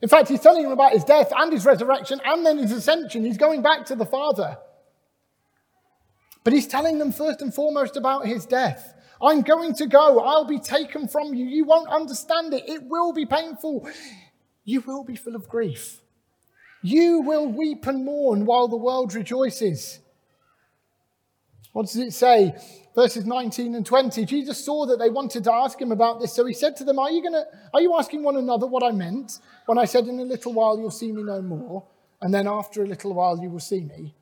In 0.00 0.08
fact, 0.08 0.28
he's 0.28 0.40
telling 0.40 0.62
them 0.62 0.72
about 0.72 0.92
his 0.92 1.04
death 1.04 1.32
and 1.36 1.52
his 1.52 1.64
resurrection 1.64 2.20
and 2.24 2.44
then 2.44 2.58
his 2.58 2.72
ascension. 2.72 3.24
He's 3.24 3.38
going 3.38 3.62
back 3.62 3.86
to 3.86 3.96
the 3.96 4.06
Father. 4.06 4.56
But 6.44 6.52
he's 6.52 6.66
telling 6.66 6.98
them 6.98 7.12
first 7.12 7.40
and 7.40 7.54
foremost 7.54 7.96
about 7.96 8.26
his 8.26 8.46
death. 8.46 8.94
I'm 9.20 9.42
going 9.42 9.74
to 9.74 9.86
go. 9.86 10.20
I'll 10.20 10.44
be 10.44 10.58
taken 10.58 11.06
from 11.06 11.34
you. 11.34 11.44
You 11.46 11.64
won't 11.64 11.88
understand 11.88 12.52
it. 12.52 12.68
It 12.68 12.82
will 12.84 13.12
be 13.12 13.26
painful. 13.26 13.88
You 14.64 14.80
will 14.80 15.04
be 15.04 15.14
full 15.14 15.36
of 15.36 15.48
grief. 15.48 16.00
You 16.82 17.20
will 17.20 17.46
weep 17.46 17.86
and 17.86 18.04
mourn 18.04 18.44
while 18.44 18.66
the 18.66 18.76
world 18.76 19.14
rejoices. 19.14 20.00
What 21.72 21.86
does 21.86 21.96
it 21.96 22.12
say? 22.12 22.56
Verses 22.94 23.24
19 23.24 23.74
and 23.74 23.86
20. 23.86 24.24
Jesus 24.26 24.62
saw 24.62 24.84
that 24.86 24.98
they 24.98 25.08
wanted 25.08 25.44
to 25.44 25.52
ask 25.52 25.80
him 25.80 25.92
about 25.92 26.20
this, 26.20 26.34
so 26.34 26.44
he 26.44 26.52
said 26.52 26.76
to 26.76 26.84
them, 26.84 26.98
Are 26.98 27.10
you 27.10 27.22
gonna 27.22 27.44
are 27.72 27.80
you 27.80 27.96
asking 27.98 28.22
one 28.22 28.36
another 28.36 28.66
what 28.66 28.82
I 28.82 28.90
meant 28.90 29.38
when 29.66 29.78
I 29.78 29.86
said 29.86 30.06
in 30.06 30.20
a 30.20 30.24
little 30.24 30.52
while 30.52 30.78
you'll 30.78 30.90
see 30.90 31.10
me 31.10 31.22
no 31.22 31.40
more, 31.40 31.84
and 32.20 32.32
then 32.34 32.46
after 32.46 32.82
a 32.82 32.86
little 32.86 33.14
while 33.14 33.38
you 33.38 33.48
will 33.48 33.60
see 33.60 33.80
me? 33.80 34.14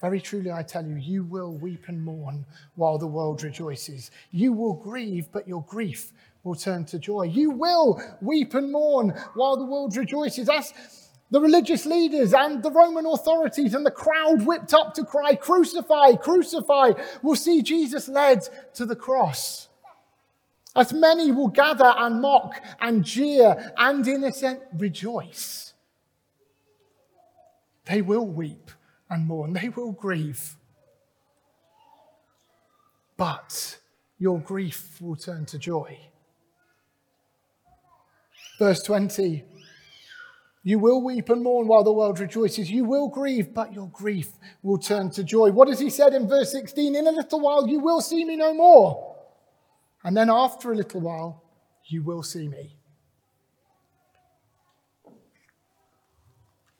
Very 0.00 0.20
truly, 0.20 0.52
I 0.52 0.62
tell 0.62 0.86
you, 0.86 0.96
you 0.96 1.24
will 1.24 1.54
weep 1.54 1.84
and 1.88 2.04
mourn 2.04 2.44
while 2.74 2.98
the 2.98 3.06
world 3.06 3.42
rejoices. 3.42 4.10
You 4.30 4.52
will 4.52 4.74
grieve, 4.74 5.28
but 5.32 5.48
your 5.48 5.62
grief 5.62 6.12
will 6.44 6.54
turn 6.54 6.84
to 6.86 6.98
joy. 6.98 7.22
You 7.22 7.50
will 7.50 8.00
weep 8.20 8.54
and 8.54 8.70
mourn 8.70 9.14
while 9.34 9.56
the 9.56 9.64
world 9.64 9.96
rejoices. 9.96 10.48
As 10.48 10.72
the 11.30 11.40
religious 11.40 11.86
leaders 11.86 12.32
and 12.32 12.62
the 12.62 12.70
Roman 12.70 13.06
authorities 13.06 13.74
and 13.74 13.84
the 13.84 13.90
crowd 13.90 14.46
whipped 14.46 14.72
up 14.72 14.94
to 14.94 15.04
cry, 15.04 15.34
Crucify, 15.34 16.14
crucify, 16.14 16.92
will 17.22 17.34
see 17.34 17.62
Jesus 17.62 18.08
led 18.08 18.48
to 18.74 18.86
the 18.86 18.96
cross. 18.96 19.68
As 20.76 20.92
many 20.92 21.32
will 21.32 21.48
gather 21.48 21.92
and 21.96 22.20
mock 22.20 22.62
and 22.80 23.02
jeer 23.02 23.72
and, 23.76 24.06
in 24.06 24.22
a 24.24 24.32
sense, 24.32 24.60
rejoice. 24.76 25.72
They 27.86 28.02
will 28.02 28.26
weep 28.26 28.70
and 29.08 29.26
mourn. 29.26 29.54
They 29.54 29.70
will 29.70 29.92
grieve. 29.92 30.56
But 33.16 33.78
your 34.18 34.38
grief 34.38 35.00
will 35.00 35.16
turn 35.16 35.46
to 35.46 35.58
joy. 35.58 35.98
Verse 38.58 38.82
20 38.82 39.44
You 40.66 40.80
will 40.80 41.00
weep 41.00 41.28
and 41.28 41.44
mourn 41.44 41.68
while 41.68 41.84
the 41.84 41.92
world 41.92 42.18
rejoices. 42.18 42.68
You 42.68 42.82
will 42.82 43.06
grieve, 43.06 43.54
but 43.54 43.72
your 43.72 43.88
grief 43.90 44.32
will 44.64 44.78
turn 44.78 45.10
to 45.10 45.22
joy. 45.22 45.52
What 45.52 45.68
has 45.68 45.78
he 45.78 45.90
said 45.90 46.12
in 46.12 46.26
verse 46.26 46.50
16? 46.50 46.96
In 46.96 47.06
a 47.06 47.12
little 47.12 47.38
while 47.38 47.68
you 47.68 47.78
will 47.78 48.00
see 48.00 48.24
me 48.24 48.34
no 48.34 48.52
more. 48.52 49.14
And 50.02 50.16
then 50.16 50.28
after 50.28 50.72
a 50.72 50.74
little 50.74 51.00
while, 51.00 51.44
you 51.84 52.02
will 52.02 52.24
see 52.24 52.48
me. 52.48 52.74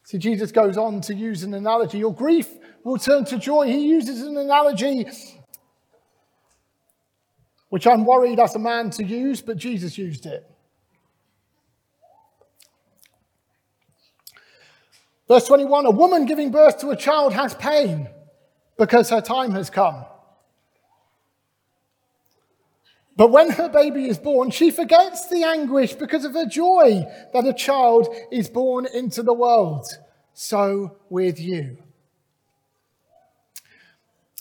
See, 0.02 0.18
Jesus 0.18 0.50
goes 0.50 0.76
on 0.76 1.00
to 1.02 1.14
use 1.14 1.44
an 1.44 1.54
analogy. 1.54 1.98
Your 1.98 2.12
grief 2.12 2.48
will 2.82 2.98
turn 2.98 3.24
to 3.26 3.38
joy. 3.38 3.68
He 3.68 3.86
uses 3.86 4.22
an 4.22 4.36
analogy 4.36 5.06
which 7.68 7.86
I'm 7.86 8.04
worried 8.04 8.40
as 8.40 8.56
a 8.56 8.58
man 8.58 8.90
to 8.90 9.04
use, 9.04 9.42
but 9.42 9.58
Jesus 9.58 9.96
used 9.96 10.26
it. 10.26 10.44
Verse 15.28 15.46
21 15.46 15.86
A 15.86 15.90
woman 15.90 16.26
giving 16.26 16.50
birth 16.50 16.78
to 16.80 16.90
a 16.90 16.96
child 16.96 17.32
has 17.32 17.54
pain 17.54 18.08
because 18.78 19.10
her 19.10 19.20
time 19.20 19.52
has 19.52 19.70
come. 19.70 20.04
But 23.16 23.30
when 23.30 23.50
her 23.50 23.68
baby 23.68 24.08
is 24.08 24.18
born, 24.18 24.50
she 24.50 24.70
forgets 24.70 25.28
the 25.28 25.42
anguish 25.42 25.94
because 25.94 26.24
of 26.26 26.34
her 26.34 26.44
joy 26.44 27.06
that 27.32 27.46
a 27.46 27.54
child 27.54 28.14
is 28.30 28.48
born 28.48 28.86
into 28.92 29.22
the 29.22 29.32
world. 29.32 29.86
So 30.34 30.98
with 31.08 31.40
you. 31.40 31.78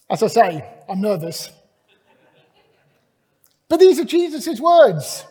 As 0.10 0.22
I 0.22 0.28
say, 0.28 0.74
I'm 0.90 1.00
nervous. 1.00 1.52
But 3.70 3.80
these 3.80 3.98
are 3.98 4.06
Jesus' 4.06 4.60
words. 4.60 5.26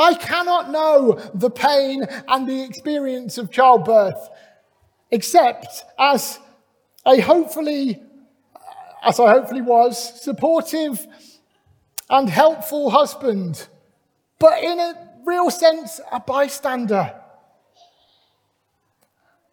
I 0.00 0.14
cannot 0.14 0.70
know 0.70 1.20
the 1.34 1.50
pain 1.50 2.06
and 2.26 2.48
the 2.48 2.62
experience 2.62 3.36
of 3.36 3.50
childbirth 3.50 4.30
except 5.10 5.84
as 5.98 6.38
a 7.04 7.20
hopefully, 7.20 8.02
as 9.02 9.20
I 9.20 9.30
hopefully 9.30 9.60
was, 9.60 10.22
supportive 10.22 11.06
and 12.08 12.30
helpful 12.30 12.88
husband, 12.88 13.68
but 14.38 14.62
in 14.64 14.80
a 14.80 14.94
real 15.26 15.50
sense, 15.50 16.00
a 16.10 16.18
bystander. 16.18 17.14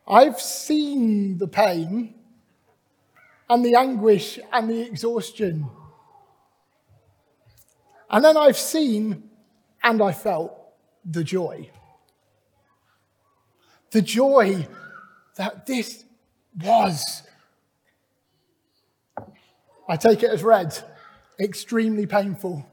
I've 0.08 0.39
seen 0.39 1.39
the 1.39 1.48
pain 1.48 2.16
and 3.50 3.66
the 3.66 3.75
anguish 3.75 4.39
and 4.54 4.70
the 4.70 4.80
exhaustion. 4.80 5.70
And 8.10 8.24
then 8.24 8.38
I've 8.38 8.58
seen 8.58 9.26
and 9.88 10.01
I 10.01 10.12
felt 10.12 10.51
the 11.06 11.24
joy. 11.24 11.70
The 13.91 14.01
joy 14.01 14.67
that 15.38 15.65
this 15.65 16.03
was. 16.62 17.24
I 19.88 19.96
take 19.96 20.24
it 20.24 20.29
as 20.29 20.44
read 20.44 20.77
extremely 21.39 22.06
painful 22.06 22.65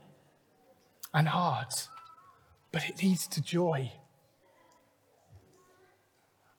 and 1.12 1.28
hard, 1.28 1.68
but 2.72 2.88
it 2.88 3.00
leads 3.00 3.28
to 3.28 3.40
joy. 3.40 3.92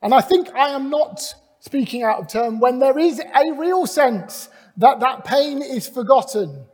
And 0.01 0.13
I 0.13 0.21
think 0.21 0.53
I 0.53 0.69
am 0.69 0.89
not 0.89 1.21
speaking 1.59 2.03
out 2.03 2.19
of 2.19 2.27
turn 2.29 2.59
when 2.61 2.79
there 2.79 2.97
is 2.97 3.19
a 3.19 3.51
real 3.57 3.85
sense 3.85 4.47
that 4.77 5.01
that 5.01 5.25
pain 5.25 5.61
is 5.61 5.89
forgotten. 5.89 6.65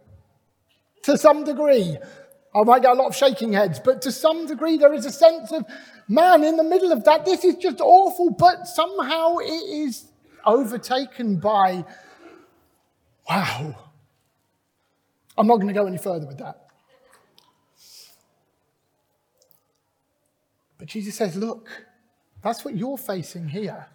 To 1.03 1.17
some 1.17 1.43
degree, 1.43 1.97
I 2.53 2.63
might 2.63 2.81
get 2.81 2.91
a 2.91 2.95
lot 2.95 3.07
of 3.07 3.15
shaking 3.15 3.53
heads, 3.53 3.79
but 3.79 4.01
to 4.01 4.11
some 4.11 4.45
degree, 4.45 4.77
there 4.77 4.93
is 4.93 5.05
a 5.05 5.11
sense 5.11 5.51
of, 5.53 5.63
man, 6.07 6.43
in 6.43 6.57
the 6.57 6.63
middle 6.63 6.91
of 6.91 7.05
that, 7.05 7.23
this 7.23 7.45
is 7.45 7.55
just 7.55 7.79
awful, 7.79 8.31
but 8.31 8.67
somehow 8.67 9.37
it 9.37 9.45
is 9.45 10.05
overtaken 10.45 11.37
by, 11.37 11.85
wow, 13.29 13.75
I'm 15.37 15.47
not 15.47 15.55
going 15.55 15.69
to 15.69 15.73
go 15.73 15.85
any 15.85 15.97
further 15.97 16.27
with 16.27 16.39
that. 16.39 16.67
But 20.77 20.87
Jesus 20.87 21.15
says, 21.15 21.37
look, 21.37 21.69
that's 22.43 22.65
what 22.65 22.75
you're 22.75 22.97
facing 22.97 23.47
here. 23.47 23.85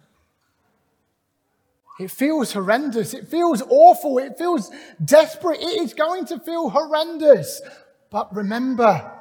It 1.99 2.11
feels 2.11 2.53
horrendous. 2.53 3.13
It 3.13 3.27
feels 3.27 3.61
awful. 3.69 4.19
It 4.19 4.37
feels 4.37 4.71
desperate. 5.03 5.59
It 5.59 5.81
is 5.81 5.93
going 5.93 6.25
to 6.27 6.39
feel 6.39 6.69
horrendous. 6.69 7.61
But 8.09 8.33
remember, 8.35 9.11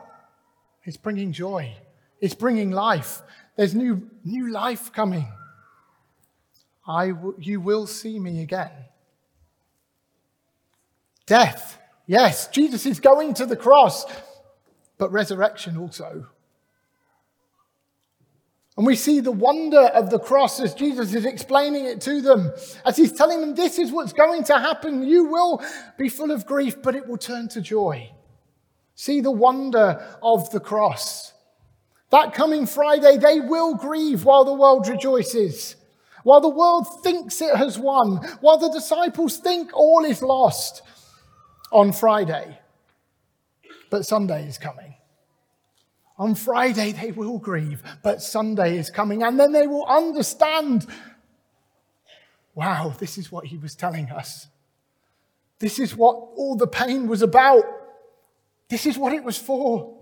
it's 0.85 0.97
bringing 0.97 1.33
joy. 1.33 1.75
It's 2.21 2.35
bringing 2.35 2.71
life. 2.71 3.23
There's 3.57 3.75
new, 3.75 4.11
new 4.25 4.51
life 4.51 4.93
coming. 4.93 5.27
I 6.87 7.09
w- 7.09 7.37
you 7.39 7.61
will 7.61 7.87
see 7.87 8.19
me 8.19 8.43
again. 8.43 8.71
Death 11.27 11.79
Yes, 12.07 12.47
Jesus 12.49 12.87
is 12.87 13.01
going 13.01 13.35
to 13.35 13.47
the 13.47 13.57
cross, 13.57 14.07
but 14.97 15.11
resurrection 15.11 15.77
also. 15.77 16.29
And 18.77 18.87
we 18.87 18.95
see 18.95 19.21
the 19.21 19.33
wonder 19.33 19.81
of 19.81 20.11
the 20.11 20.19
cross 20.19 20.61
as 20.61 20.75
Jesus 20.75 21.15
is 21.15 21.25
explaining 21.25 21.87
it 21.87 22.01
to 22.03 22.21
them, 22.21 22.53
as 22.85 22.97
he's 22.97 23.13
telling 23.13 23.41
them, 23.41 23.55
This 23.55 23.79
is 23.79 23.91
what's 23.91 24.13
going 24.13 24.45
to 24.45 24.59
happen. 24.59 25.03
You 25.03 25.25
will 25.25 25.63
be 25.99 26.09
full 26.09 26.31
of 26.31 26.47
grief, 26.47 26.81
but 26.83 26.95
it 26.95 27.09
will 27.09 27.17
turn 27.17 27.49
to 27.49 27.61
joy. 27.61 28.13
See 28.97 29.21
the 29.21 29.31
wonder 29.31 30.05
of 30.23 30.51
the 30.51 30.59
cross. 30.59 31.33
That 32.11 32.35
coming 32.35 32.67
Friday, 32.67 33.19
they 33.19 33.41
will 33.41 33.75
grieve 33.75 34.25
while 34.25 34.45
the 34.45 34.55
world 34.55 34.89
rejoices, 34.89 35.77
while 36.25 36.41
the 36.41 36.49
world 36.49 37.03
thinks 37.03 37.41
it 37.41 37.55
has 37.55 37.79
won, 37.79 38.17
while 38.41 38.59
the 38.59 38.71
disciples 38.71 39.37
think 39.37 39.71
all 39.75 40.05
is 40.05 40.23
lost 40.23 40.83
on 41.71 41.93
Friday, 41.93 42.59
but 43.91 44.07
Sunday 44.07 44.49
is 44.49 44.57
coming. 44.57 44.95
On 46.19 46.35
Friday, 46.35 46.93
they 46.93 47.13
will 47.13 47.39
grieve, 47.39 47.83
but 48.03 48.23
Sunday 48.23 48.79
is 48.79 48.89
coming, 48.89 49.23
and 49.23 49.39
then 49.39 49.53
they 49.53 49.67
will 49.67 49.85
understand 49.87 50.87
wow, 52.57 52.95
this 52.99 53.19
is 53.19 53.31
what 53.31 53.45
he 53.45 53.59
was 53.59 53.75
telling 53.75 54.11
us. 54.11 54.49
This 55.59 55.79
is 55.79 55.95
what 55.95 56.15
all 56.15 56.57
the 56.57 56.67
pain 56.67 57.07
was 57.07 57.21
about. 57.21 57.65
This 58.69 58.87
is 58.87 58.99
what 58.99 59.13
it 59.13 59.25
was 59.25 59.39
for. 59.39 59.99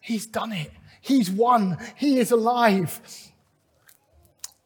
He's 0.00 0.26
done 0.26 0.52
it. 0.52 0.70
He's 1.00 1.30
won. 1.30 1.78
He 1.96 2.18
is 2.18 2.30
alive. 2.30 3.00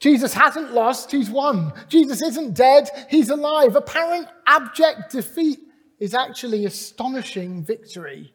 Jesus 0.03 0.35
hasn't 0.35 0.73
lost, 0.73 1.13
he's 1.13 1.31
won. 1.31 1.73
Jesus 1.89 2.21
isn't 2.23 2.55
dead, 2.55 2.91
he's 3.09 3.31
alive. 3.31 3.77
Apparent 3.77 4.27
abject 4.49 5.13
defeat 5.13 5.61
is 6.01 6.13
actually 6.13 6.67
astonishing 6.67 7.63
victory. 7.63 8.35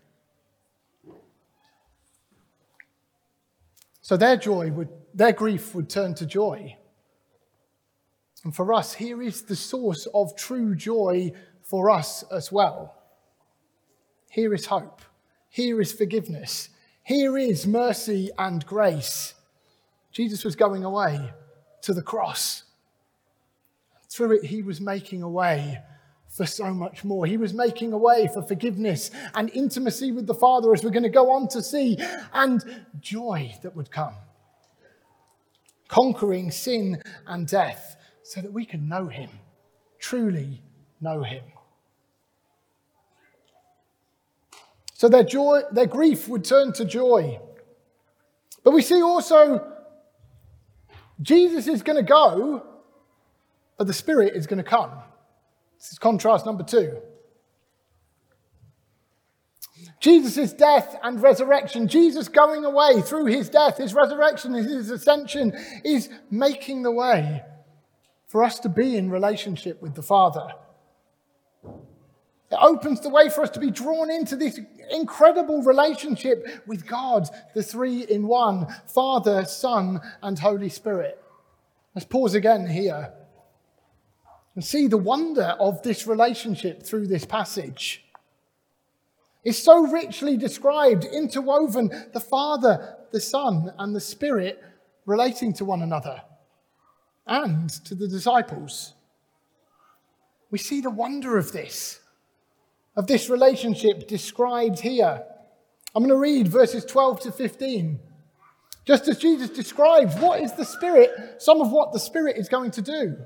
So 4.00 4.16
their 4.16 4.38
joy 4.38 4.72
would, 4.72 4.88
their 5.14 5.34
grief 5.34 5.76
would 5.76 5.90
turn 5.90 6.14
to 6.16 6.26
joy. 6.26 6.78
And 8.46 8.56
for 8.56 8.74
us, 8.74 8.94
here 8.94 9.22
is 9.22 9.42
the 9.42 9.58
source 9.58 10.08
of 10.14 10.38
true 10.38 10.74
joy 10.74 11.34
for 11.64 11.90
us 11.90 12.24
as 12.32 12.50
well. 12.50 12.97
Here 14.38 14.54
is 14.54 14.68
hope. 14.68 15.02
Here 15.50 15.82
is 15.82 15.92
forgiveness. 15.92 16.70
Here 17.02 17.40
is 17.40 17.66
mercy 17.66 18.30
and 18.38 18.64
grace. 18.68 19.34
Jesus 20.12 20.46
was 20.46 20.56
going 20.56 20.84
away 20.84 21.34
to 21.82 21.92
the 21.92 22.04
cross. 22.04 22.62
Through 24.12 24.34
it, 24.34 24.44
he 24.46 24.62
was 24.62 24.80
making 24.80 25.24
a 25.24 25.28
way 25.28 25.80
for 26.30 26.46
so 26.46 26.72
much 26.72 27.04
more. 27.04 27.26
He 27.26 27.38
was 27.38 27.52
making 27.52 27.94
a 27.94 27.98
way 27.98 28.30
for 28.32 28.44
forgiveness 28.44 29.10
and 29.34 29.50
intimacy 29.56 30.12
with 30.12 30.28
the 30.28 30.36
Father, 30.36 30.72
as 30.72 30.84
we're 30.84 30.92
going 30.92 31.02
to 31.02 31.10
go 31.10 31.32
on 31.32 31.48
to 31.48 31.64
see, 31.64 31.98
and 32.32 32.64
joy 33.00 33.56
that 33.64 33.76
would 33.76 33.90
come. 33.90 34.14
Conquering 35.88 36.52
sin 36.52 37.02
and 37.26 37.48
death 37.48 37.96
so 38.22 38.42
that 38.42 38.54
we 38.54 38.66
can 38.66 38.88
know 38.88 39.08
Him, 39.08 39.32
truly 39.98 40.62
know 41.02 41.24
Him. 41.24 41.42
So 44.98 45.08
their 45.08 45.24
joy, 45.24 45.62
their 45.72 45.86
grief 45.86 46.28
would 46.28 46.44
turn 46.44 46.74
to 46.74 46.84
joy. 46.84 47.40
But 48.64 48.72
we 48.72 48.82
see 48.82 49.00
also 49.00 49.64
Jesus 51.22 51.68
is 51.68 51.84
going 51.84 51.98
to 51.98 52.04
go, 52.04 52.66
but 53.78 53.86
the 53.86 53.94
Spirit 53.94 54.36
is 54.36 54.48
going 54.48 54.58
to 54.58 54.68
come. 54.68 54.90
This 55.78 55.92
is 55.92 56.00
contrast 56.00 56.48
number 56.48 56.64
two. 56.64 56.98
Jesus' 60.00 60.52
death 60.52 60.96
and 61.04 61.22
resurrection, 61.22 61.88
Jesus 61.88 62.28
going 62.28 62.66
away 62.66 63.02
through 63.02 63.26
his 63.26 63.50
death, 63.50 63.78
his 63.78 63.94
resurrection, 63.94 64.56
his 64.56 64.90
ascension, 64.90 65.54
is 65.86 66.10
making 66.32 66.82
the 66.82 66.92
way 66.92 67.44
for 68.26 68.44
us 68.44 68.60
to 68.62 68.70
be 68.70 68.98
in 68.98 69.12
relationship 69.12 69.80
with 69.80 69.94
the 69.94 70.02
Father. 70.02 70.54
It 72.50 72.58
opens 72.62 73.02
the 73.02 73.10
way 73.10 73.30
for 73.30 73.42
us 73.42 73.50
to 73.52 73.60
be 73.60 73.72
drawn 73.72 74.10
into 74.10 74.36
this 74.36 74.60
incredible 74.90 75.64
relationship 75.64 76.64
with 76.66 76.88
God, 76.88 77.28
the 77.54 77.64
three 77.64 78.04
in 78.04 78.26
one 78.26 78.68
Father, 78.88 79.44
Son, 79.46 80.00
and 80.22 80.40
Holy 80.40 80.70
Spirit. 80.70 81.22
Let's 81.94 82.06
pause 82.06 82.36
again 82.36 82.68
here 82.68 83.12
and 84.56 84.64
see 84.64 84.88
the 84.88 84.98
wonder 84.98 85.56
of 85.60 85.82
this 85.84 86.08
relationship 86.08 86.84
through 86.84 87.08
this 87.08 87.26
passage. 87.26 88.06
It's 89.44 89.60
so 89.60 89.86
richly 89.86 90.38
described, 90.38 91.06
interwoven, 91.06 91.90
the 92.14 92.20
Father, 92.20 92.98
the 93.12 93.20
Son, 93.20 93.74
and 93.78 93.96
the 93.96 94.00
Spirit 94.00 94.64
relating 95.06 95.54
to 95.54 95.66
one 95.66 95.82
another 95.82 96.22
and 97.26 97.70
to 97.86 97.94
the 97.96 98.08
disciples. 98.08 98.94
We 100.50 100.58
see 100.58 100.82
the 100.82 100.90
wonder 100.90 101.38
of 101.38 101.52
this, 101.52 102.00
of 102.98 103.06
this 103.06 103.30
relationship 103.30 104.08
described 104.08 104.80
here. 104.80 105.24
I'm 105.96 106.04
going 106.04 106.10
to 106.10 106.18
read 106.18 106.48
verses 106.48 106.84
12 106.84 107.22
to 107.22 107.32
15. 107.32 108.00
Just 108.86 109.08
as 109.08 109.20
Jesus 109.20 109.50
describes 109.52 110.16
what 110.16 110.42
is 110.42 110.54
the 110.54 110.66
Spirit, 110.66 111.12
some 111.38 111.62
of 111.62 111.72
what 111.72 111.94
the 111.94 112.00
Spirit 112.00 112.38
is 112.38 112.50
going 112.50 112.72
to 112.72 112.82
do. 112.82 113.18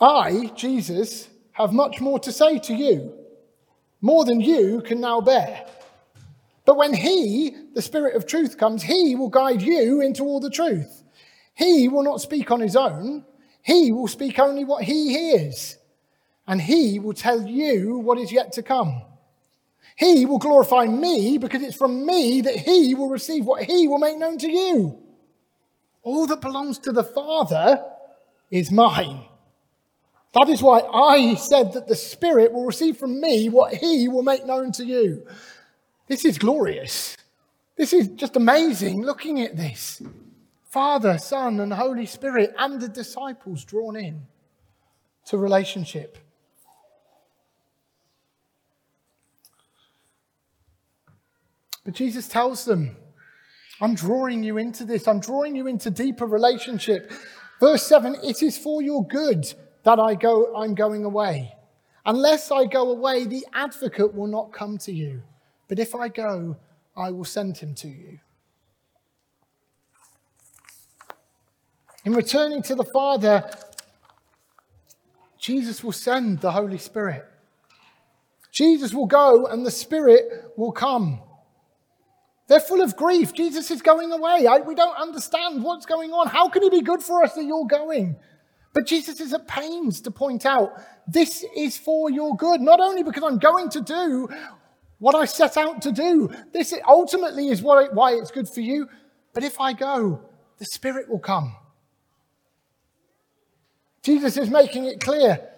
I, 0.00 0.50
Jesus, 0.56 1.28
have 1.52 1.72
much 1.72 2.00
more 2.00 2.18
to 2.18 2.32
say 2.32 2.58
to 2.58 2.74
you, 2.74 3.14
more 4.00 4.24
than 4.24 4.40
you 4.40 4.80
can 4.80 5.00
now 5.00 5.20
bear. 5.20 5.64
But 6.64 6.76
when 6.76 6.92
He, 6.92 7.54
the 7.74 7.82
Spirit 7.82 8.16
of 8.16 8.26
truth, 8.26 8.58
comes, 8.58 8.82
He 8.82 9.14
will 9.14 9.28
guide 9.28 9.62
you 9.62 10.00
into 10.00 10.24
all 10.24 10.40
the 10.40 10.50
truth. 10.50 11.04
He 11.54 11.86
will 11.86 12.02
not 12.02 12.20
speak 12.20 12.50
on 12.50 12.60
His 12.60 12.74
own, 12.74 13.24
He 13.62 13.92
will 13.92 14.08
speak 14.08 14.38
only 14.38 14.64
what 14.64 14.84
He 14.84 15.10
hears, 15.10 15.78
and 16.46 16.60
He 16.60 16.98
will 16.98 17.14
tell 17.14 17.46
you 17.46 17.98
what 17.98 18.18
is 18.18 18.32
yet 18.32 18.52
to 18.52 18.62
come. 18.62 19.02
He 19.96 20.26
will 20.26 20.38
glorify 20.38 20.86
me 20.86 21.38
because 21.38 21.62
it's 21.62 21.76
from 21.76 22.06
me 22.06 22.40
that 22.40 22.56
He 22.56 22.94
will 22.94 23.08
receive 23.08 23.44
what 23.44 23.62
He 23.64 23.86
will 23.86 23.98
make 23.98 24.18
known 24.18 24.38
to 24.38 24.50
you. 24.50 24.98
All 26.02 26.26
that 26.26 26.40
belongs 26.40 26.78
to 26.80 26.92
the 26.92 27.04
Father 27.04 27.84
is 28.50 28.72
mine. 28.72 29.24
That 30.34 30.48
is 30.48 30.62
why 30.62 30.80
I 30.80 31.34
said 31.34 31.74
that 31.74 31.86
the 31.86 31.94
Spirit 31.94 32.52
will 32.52 32.64
receive 32.64 32.96
from 32.96 33.20
me 33.20 33.48
what 33.48 33.74
He 33.74 34.08
will 34.08 34.22
make 34.22 34.46
known 34.46 34.72
to 34.72 34.84
you. 34.84 35.26
This 36.08 36.24
is 36.24 36.38
glorious. 36.38 37.16
This 37.76 37.92
is 37.92 38.08
just 38.08 38.36
amazing 38.36 39.02
looking 39.02 39.40
at 39.40 39.56
this. 39.56 40.02
Father, 40.72 41.18
Son, 41.18 41.60
and 41.60 41.70
Holy 41.70 42.06
Spirit, 42.06 42.54
and 42.58 42.80
the 42.80 42.88
disciples 42.88 43.62
drawn 43.62 43.94
in 43.94 44.22
to 45.26 45.36
relationship. 45.36 46.16
But 51.84 51.92
Jesus 51.92 52.26
tells 52.26 52.64
them, 52.64 52.96
I'm 53.82 53.94
drawing 53.94 54.42
you 54.42 54.56
into 54.56 54.86
this. 54.86 55.06
I'm 55.06 55.20
drawing 55.20 55.56
you 55.56 55.66
into 55.66 55.90
deeper 55.90 56.24
relationship. 56.24 57.12
Verse 57.60 57.82
7 57.82 58.16
It 58.24 58.42
is 58.42 58.56
for 58.56 58.80
your 58.80 59.06
good 59.06 59.52
that 59.82 59.98
I 59.98 60.14
go, 60.14 60.56
I'm 60.56 60.74
going 60.74 61.04
away. 61.04 61.54
Unless 62.06 62.50
I 62.50 62.64
go 62.64 62.90
away, 62.90 63.26
the 63.26 63.44
advocate 63.52 64.14
will 64.14 64.26
not 64.26 64.54
come 64.54 64.78
to 64.78 64.92
you. 64.92 65.22
But 65.68 65.78
if 65.78 65.94
I 65.94 66.08
go, 66.08 66.56
I 66.96 67.10
will 67.10 67.26
send 67.26 67.58
him 67.58 67.74
to 67.74 67.88
you. 67.88 68.20
In 72.04 72.14
returning 72.14 72.62
to 72.62 72.74
the 72.74 72.84
Father, 72.84 73.48
Jesus 75.38 75.84
will 75.84 75.92
send 75.92 76.40
the 76.40 76.50
Holy 76.50 76.78
Spirit. 76.78 77.24
Jesus 78.50 78.92
will 78.92 79.06
go 79.06 79.46
and 79.46 79.64
the 79.64 79.70
Spirit 79.70 80.52
will 80.56 80.72
come. 80.72 81.20
They're 82.48 82.60
full 82.60 82.82
of 82.82 82.96
grief. 82.96 83.32
Jesus 83.32 83.70
is 83.70 83.82
going 83.82 84.12
away. 84.12 84.46
I, 84.46 84.58
we 84.58 84.74
don't 84.74 84.96
understand 84.96 85.62
what's 85.62 85.86
going 85.86 86.10
on. 86.10 86.26
How 86.26 86.48
can 86.48 86.62
it 86.64 86.72
be 86.72 86.82
good 86.82 87.02
for 87.02 87.22
us 87.22 87.34
that 87.34 87.44
you're 87.44 87.66
going? 87.66 88.16
But 88.74 88.86
Jesus 88.86 89.20
is 89.20 89.32
at 89.32 89.46
pains 89.46 90.00
to 90.02 90.10
point 90.10 90.44
out 90.44 90.72
this 91.06 91.44
is 91.56 91.76
for 91.76 92.10
your 92.10 92.36
good, 92.36 92.60
not 92.60 92.80
only 92.80 93.02
because 93.02 93.22
I'm 93.22 93.38
going 93.38 93.68
to 93.70 93.80
do 93.80 94.28
what 94.98 95.14
I 95.14 95.24
set 95.24 95.56
out 95.56 95.82
to 95.82 95.92
do. 95.92 96.30
This 96.52 96.74
ultimately 96.86 97.48
is 97.48 97.62
why 97.62 98.12
it's 98.12 98.30
good 98.30 98.48
for 98.48 98.60
you. 98.60 98.88
But 99.34 99.44
if 99.44 99.60
I 99.60 99.72
go, 99.72 100.20
the 100.58 100.64
Spirit 100.64 101.08
will 101.08 101.20
come. 101.20 101.54
Jesus 104.02 104.36
is 104.36 104.50
making 104.50 104.86
it 104.86 105.00
clear 105.00 105.48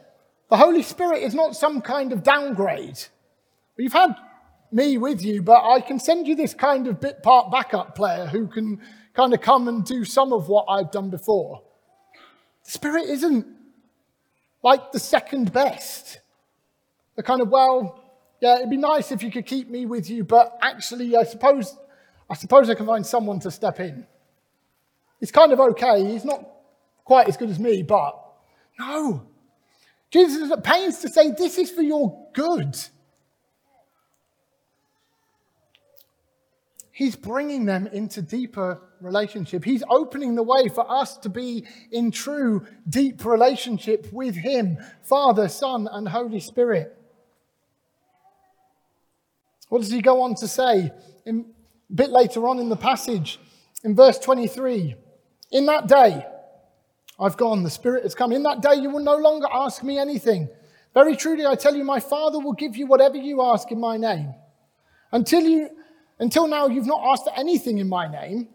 the 0.50 0.56
Holy 0.56 0.82
Spirit 0.82 1.22
is 1.22 1.34
not 1.34 1.56
some 1.56 1.80
kind 1.80 2.12
of 2.12 2.22
downgrade. 2.22 2.98
You've 3.76 3.92
had 3.92 4.14
me 4.70 4.98
with 4.98 5.24
you, 5.24 5.42
but 5.42 5.64
I 5.64 5.80
can 5.80 5.98
send 5.98 6.28
you 6.28 6.36
this 6.36 6.54
kind 6.54 6.86
of 6.86 7.00
bit 7.00 7.22
part 7.22 7.50
backup 7.50 7.94
player 7.94 8.26
who 8.26 8.46
can 8.46 8.80
kind 9.14 9.32
of 9.32 9.40
come 9.40 9.68
and 9.68 9.84
do 9.84 10.04
some 10.04 10.32
of 10.32 10.48
what 10.48 10.66
I've 10.68 10.90
done 10.90 11.10
before. 11.10 11.62
The 12.64 12.70
Spirit 12.70 13.08
isn't 13.08 13.46
like 14.62 14.92
the 14.92 14.98
second 14.98 15.52
best. 15.52 16.20
The 17.16 17.22
kind 17.22 17.40
of, 17.40 17.48
well, 17.48 18.02
yeah, 18.40 18.56
it'd 18.56 18.70
be 18.70 18.76
nice 18.76 19.12
if 19.12 19.22
you 19.22 19.30
could 19.30 19.46
keep 19.46 19.70
me 19.70 19.86
with 19.86 20.10
you, 20.10 20.24
but 20.24 20.58
actually, 20.60 21.16
I 21.16 21.24
suppose, 21.24 21.76
I 22.28 22.34
suppose 22.34 22.68
I 22.68 22.74
can 22.74 22.86
find 22.86 23.06
someone 23.06 23.40
to 23.40 23.50
step 23.50 23.80
in. 23.80 24.06
It's 25.20 25.32
kind 25.32 25.52
of 25.52 25.60
okay. 25.60 26.04
He's 26.04 26.24
not 26.24 26.44
quite 27.04 27.28
as 27.28 27.36
good 27.36 27.50
as 27.50 27.58
me, 27.58 27.82
but 27.82 28.23
no. 28.78 29.26
Jesus 30.10 30.42
is 30.42 30.52
at 30.52 30.62
pains 30.62 30.98
to 30.98 31.08
say, 31.08 31.32
this 31.32 31.58
is 31.58 31.70
for 31.70 31.82
your 31.82 32.28
good. 32.34 32.76
He's 36.92 37.16
bringing 37.16 37.64
them 37.64 37.88
into 37.88 38.22
deeper 38.22 38.80
relationship. 39.00 39.64
He's 39.64 39.82
opening 39.90 40.36
the 40.36 40.44
way 40.44 40.68
for 40.68 40.88
us 40.88 41.16
to 41.18 41.28
be 41.28 41.64
in 41.90 42.12
true, 42.12 42.64
deep 42.88 43.24
relationship 43.24 44.06
with 44.12 44.36
Him, 44.36 44.78
Father, 45.02 45.48
Son, 45.48 45.88
and 45.90 46.08
Holy 46.08 46.38
Spirit. 46.38 46.96
What 49.68 49.80
does 49.80 49.90
he 49.90 50.02
go 50.02 50.22
on 50.22 50.36
to 50.36 50.46
say 50.46 50.92
in, 51.26 51.46
a 51.90 51.92
bit 51.92 52.10
later 52.10 52.46
on 52.46 52.60
in 52.60 52.68
the 52.68 52.76
passage? 52.76 53.40
In 53.82 53.96
verse 53.96 54.20
23 54.20 54.94
In 55.50 55.66
that 55.66 55.88
day, 55.88 56.24
I've 57.18 57.36
gone, 57.36 57.62
the 57.62 57.70
Spirit 57.70 58.02
has 58.02 58.14
come. 58.14 58.32
In 58.32 58.42
that 58.42 58.60
day, 58.60 58.74
you 58.74 58.90
will 58.90 59.02
no 59.02 59.16
longer 59.16 59.46
ask 59.52 59.82
me 59.82 59.98
anything. 59.98 60.48
Very 60.94 61.16
truly, 61.16 61.46
I 61.46 61.54
tell 61.54 61.74
you, 61.74 61.84
my 61.84 62.00
Father 62.00 62.38
will 62.38 62.52
give 62.52 62.76
you 62.76 62.86
whatever 62.86 63.16
you 63.16 63.42
ask 63.42 63.70
in 63.70 63.80
my 63.80 63.96
name. 63.96 64.34
Until 65.12 65.42
you 65.42 65.70
until 66.18 66.46
now, 66.46 66.68
you've 66.68 66.86
not 66.86 67.02
asked 67.04 67.28
anything 67.36 67.78
in 67.78 67.88
my 67.88 68.06
name. 68.06 68.48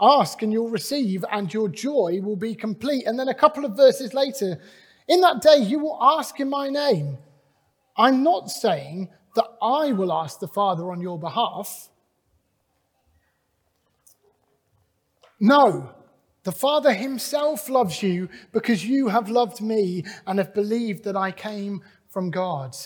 Ask 0.00 0.42
and 0.42 0.52
you'll 0.52 0.70
receive, 0.70 1.24
and 1.30 1.52
your 1.52 1.68
joy 1.68 2.20
will 2.22 2.36
be 2.36 2.54
complete. 2.54 3.06
And 3.06 3.18
then 3.18 3.28
a 3.28 3.34
couple 3.34 3.64
of 3.64 3.76
verses 3.76 4.14
later, 4.14 4.58
in 5.08 5.20
that 5.20 5.42
day, 5.42 5.58
you 5.58 5.78
will 5.78 5.98
ask 6.00 6.40
in 6.40 6.48
my 6.48 6.68
name. 6.68 7.18
I'm 7.96 8.22
not 8.22 8.50
saying 8.50 9.10
that 9.36 9.46
I 9.60 9.92
will 9.92 10.12
ask 10.12 10.40
the 10.40 10.48
Father 10.48 10.90
on 10.90 11.00
your 11.00 11.18
behalf. 11.18 11.88
No, 15.38 15.90
the 16.44 16.52
Father 16.52 16.92
Himself 16.92 17.68
loves 17.68 18.02
you 18.02 18.28
because 18.52 18.84
you 18.84 19.08
have 19.08 19.28
loved 19.28 19.60
me 19.60 20.04
and 20.26 20.38
have 20.38 20.54
believed 20.54 21.04
that 21.04 21.16
I 21.16 21.30
came 21.30 21.82
from 22.08 22.30
God. 22.30 22.76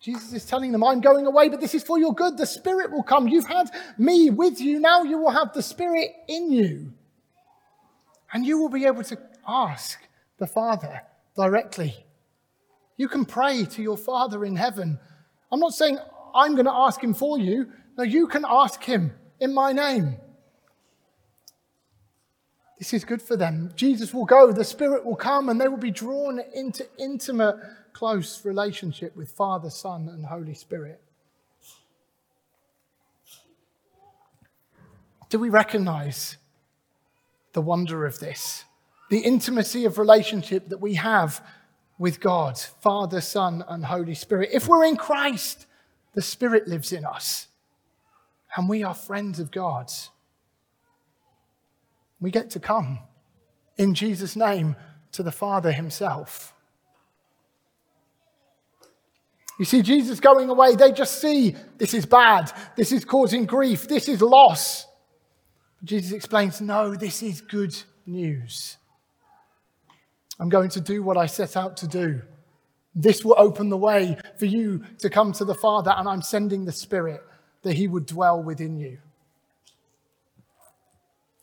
Jesus 0.00 0.32
is 0.32 0.44
telling 0.44 0.72
them, 0.72 0.82
I'm 0.82 1.00
going 1.00 1.26
away, 1.26 1.48
but 1.48 1.60
this 1.60 1.74
is 1.74 1.84
for 1.84 1.98
your 1.98 2.12
good. 2.12 2.36
The 2.36 2.46
Spirit 2.46 2.90
will 2.90 3.04
come. 3.04 3.28
You've 3.28 3.46
had 3.46 3.70
me 3.96 4.30
with 4.30 4.60
you. 4.60 4.80
Now 4.80 5.04
you 5.04 5.18
will 5.18 5.30
have 5.30 5.52
the 5.52 5.62
Spirit 5.62 6.10
in 6.26 6.50
you. 6.50 6.92
And 8.32 8.44
you 8.44 8.58
will 8.58 8.68
be 8.68 8.86
able 8.86 9.04
to 9.04 9.18
ask 9.46 10.00
the 10.38 10.46
Father 10.46 11.02
directly. 11.36 12.04
You 12.96 13.06
can 13.06 13.24
pray 13.24 13.64
to 13.64 13.82
your 13.82 13.96
Father 13.96 14.44
in 14.44 14.56
heaven. 14.56 14.98
I'm 15.52 15.60
not 15.60 15.74
saying 15.74 15.98
I'm 16.34 16.54
going 16.54 16.66
to 16.66 16.72
ask 16.72 17.02
him 17.02 17.14
for 17.14 17.38
you. 17.38 17.68
No, 17.96 18.02
you 18.02 18.26
can 18.26 18.44
ask 18.48 18.82
him 18.82 19.12
in 19.38 19.54
my 19.54 19.72
name. 19.72 20.16
This 22.82 22.94
is 22.94 23.04
good 23.04 23.22
for 23.22 23.36
them. 23.36 23.70
Jesus 23.76 24.12
will 24.12 24.24
go, 24.24 24.50
the 24.50 24.64
Spirit 24.64 25.06
will 25.06 25.14
come, 25.14 25.48
and 25.48 25.60
they 25.60 25.68
will 25.68 25.76
be 25.76 25.92
drawn 25.92 26.40
into 26.52 26.84
intimate 26.98 27.54
close 27.92 28.44
relationship 28.44 29.14
with 29.14 29.30
Father, 29.30 29.70
Son, 29.70 30.08
and 30.08 30.26
Holy 30.26 30.52
Spirit. 30.52 31.00
Do 35.28 35.38
we 35.38 35.48
recognize 35.48 36.38
the 37.52 37.60
wonder 37.60 38.04
of 38.04 38.18
this? 38.18 38.64
The 39.10 39.20
intimacy 39.20 39.84
of 39.84 39.96
relationship 39.96 40.68
that 40.70 40.80
we 40.80 40.94
have 40.94 41.40
with 42.00 42.18
God, 42.18 42.58
Father, 42.58 43.20
Son, 43.20 43.64
and 43.68 43.84
Holy 43.84 44.16
Spirit. 44.16 44.50
If 44.52 44.66
we're 44.66 44.86
in 44.86 44.96
Christ, 44.96 45.66
the 46.14 46.22
Spirit 46.22 46.66
lives 46.66 46.92
in 46.92 47.04
us, 47.04 47.46
and 48.56 48.68
we 48.68 48.82
are 48.82 48.92
friends 48.92 49.38
of 49.38 49.52
God's. 49.52 50.10
We 52.22 52.30
get 52.30 52.50
to 52.50 52.60
come 52.60 53.00
in 53.76 53.94
Jesus' 53.94 54.36
name 54.36 54.76
to 55.10 55.24
the 55.24 55.32
Father 55.32 55.72
Himself. 55.72 56.54
You 59.58 59.64
see 59.64 59.82
Jesus 59.82 60.20
going 60.20 60.48
away, 60.48 60.76
they 60.76 60.92
just 60.92 61.20
see 61.20 61.56
this 61.78 61.94
is 61.94 62.06
bad, 62.06 62.50
this 62.76 62.92
is 62.92 63.04
causing 63.04 63.44
grief, 63.44 63.88
this 63.88 64.08
is 64.08 64.22
loss. 64.22 64.86
Jesus 65.84 66.12
explains, 66.12 66.60
no, 66.60 66.94
this 66.94 67.22
is 67.22 67.40
good 67.40 67.76
news. 68.06 68.76
I'm 70.38 70.48
going 70.48 70.70
to 70.70 70.80
do 70.80 71.02
what 71.02 71.16
I 71.16 71.26
set 71.26 71.56
out 71.56 71.76
to 71.78 71.88
do. 71.88 72.22
This 72.94 73.24
will 73.24 73.34
open 73.36 73.68
the 73.68 73.76
way 73.76 74.16
for 74.38 74.46
you 74.46 74.84
to 74.98 75.10
come 75.10 75.32
to 75.32 75.44
the 75.44 75.54
Father, 75.54 75.92
and 75.96 76.08
I'm 76.08 76.22
sending 76.22 76.64
the 76.64 76.72
Spirit 76.72 77.20
that 77.62 77.74
He 77.74 77.88
would 77.88 78.06
dwell 78.06 78.42
within 78.42 78.76
you. 78.76 78.98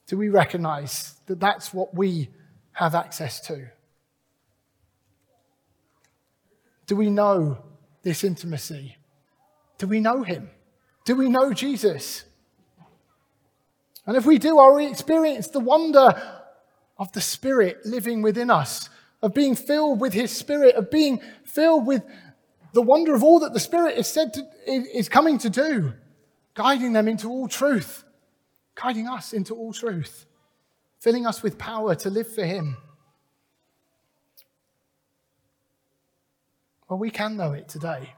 Do 0.10 0.18
we 0.18 0.30
recognize 0.30 1.14
that 1.28 1.40
that's 1.40 1.72
what 1.72 1.94
we 1.94 2.30
have 2.72 2.96
access 2.96 3.40
to? 3.42 3.68
Do 6.88 6.96
we 6.96 7.12
know 7.12 7.60
this 8.02 8.24
intimacy? 8.24 8.98
Do 9.78 9.86
we 9.86 10.00
know 10.00 10.24
him? 10.24 10.50
Do 11.06 11.16
we 11.16 11.30
know 11.30 11.54
Jesus? 11.54 12.24
And 14.08 14.18
if 14.18 14.26
we 14.26 14.40
do, 14.40 14.58
are 14.58 14.76
we 14.76 14.88
experience 14.88 15.50
the 15.50 15.60
wonder 15.60 16.20
of 16.98 17.12
the 17.12 17.22
Spirit 17.22 17.86
living 17.86 18.24
within 18.24 18.50
us, 18.50 18.90
of 19.22 19.36
being 19.36 19.56
filled 19.56 20.02
with 20.02 20.14
His 20.14 20.36
Spirit, 20.36 20.74
of 20.74 20.90
being 20.90 21.22
filled 21.46 21.86
with 21.86 22.02
the 22.74 22.82
wonder 22.82 23.14
of 23.14 23.24
all 23.24 23.40
that 23.42 23.54
the 23.54 23.60
Spirit 23.60 23.96
is 23.96 24.08
said 24.08 24.34
to, 24.34 24.42
is 24.66 25.08
coming 25.08 25.38
to 25.38 25.52
do, 25.52 25.94
guiding 26.56 26.94
them 26.94 27.08
into 27.08 27.30
all 27.30 27.48
truth, 27.48 28.06
guiding 28.82 29.08
us 29.08 29.34
into 29.34 29.54
all 29.54 29.74
truth, 29.74 30.26
filling 31.00 31.26
us 31.26 31.44
with 31.44 31.58
power 31.58 31.96
to 31.96 32.10
live 32.10 32.34
for 32.34 32.44
Him. 32.44 32.78
Well, 36.88 37.00
we 37.00 37.12
can 37.12 37.38
know 37.38 37.54
it 37.54 37.68
today. 37.68 38.14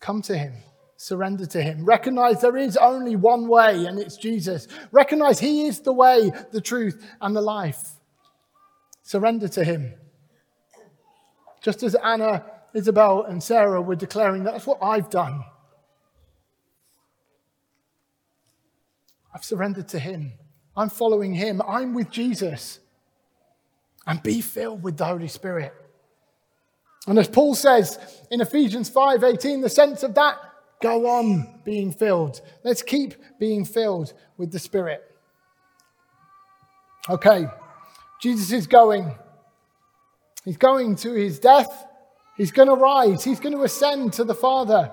Come 0.00 0.22
to 0.22 0.38
Him. 0.38 0.54
Surrender 0.96 1.46
to 1.46 1.62
Him. 1.62 1.84
Recognize 1.84 2.40
there 2.40 2.56
is 2.56 2.76
only 2.76 3.16
one 3.16 3.48
way, 3.48 3.86
and 3.86 3.98
it's 3.98 4.16
Jesus. 4.16 4.68
Recognize 4.92 5.40
He 5.40 5.66
is 5.66 5.80
the 5.80 5.92
way, 5.92 6.30
the 6.52 6.60
truth, 6.60 7.04
and 7.20 7.34
the 7.34 7.40
life. 7.40 7.92
Surrender 9.02 9.48
to 9.48 9.64
Him. 9.64 9.94
Just 11.62 11.82
as 11.82 11.94
Anna, 11.96 12.44
Isabel, 12.74 13.24
and 13.24 13.42
Sarah 13.42 13.82
were 13.82 13.96
declaring, 13.96 14.44
that's 14.44 14.66
what 14.66 14.78
I've 14.82 15.10
done. 15.10 15.44
I've 19.34 19.44
surrendered 19.44 19.88
to 19.88 19.98
Him. 19.98 20.32
I'm 20.76 20.88
following 20.88 21.34
Him. 21.34 21.62
I'm 21.66 21.94
with 21.94 22.10
Jesus. 22.10 22.80
And 24.06 24.22
be 24.22 24.40
filled 24.40 24.82
with 24.82 24.96
the 24.96 25.04
Holy 25.04 25.28
Spirit. 25.28 25.74
And 27.06 27.18
as 27.18 27.28
Paul 27.28 27.54
says 27.54 27.98
in 28.30 28.40
Ephesians 28.40 28.90
5:18, 28.90 29.62
the 29.62 29.68
sense 29.68 30.02
of 30.02 30.14
that, 30.14 30.36
go 30.80 31.06
on 31.06 31.60
being 31.64 31.92
filled. 31.92 32.40
Let's 32.64 32.82
keep 32.82 33.14
being 33.38 33.64
filled 33.64 34.12
with 34.36 34.50
the 34.52 34.58
Spirit. 34.58 35.02
Okay, 37.08 37.46
Jesus 38.20 38.52
is 38.52 38.66
going. 38.66 39.14
He's 40.44 40.56
going 40.56 40.96
to 40.96 41.12
his 41.12 41.38
death. 41.38 41.86
He's 42.36 42.50
going 42.50 42.68
to 42.68 42.74
rise. 42.74 43.22
He's 43.22 43.40
going 43.40 43.54
to 43.54 43.62
ascend 43.62 44.14
to 44.14 44.24
the 44.24 44.34
Father. 44.34 44.90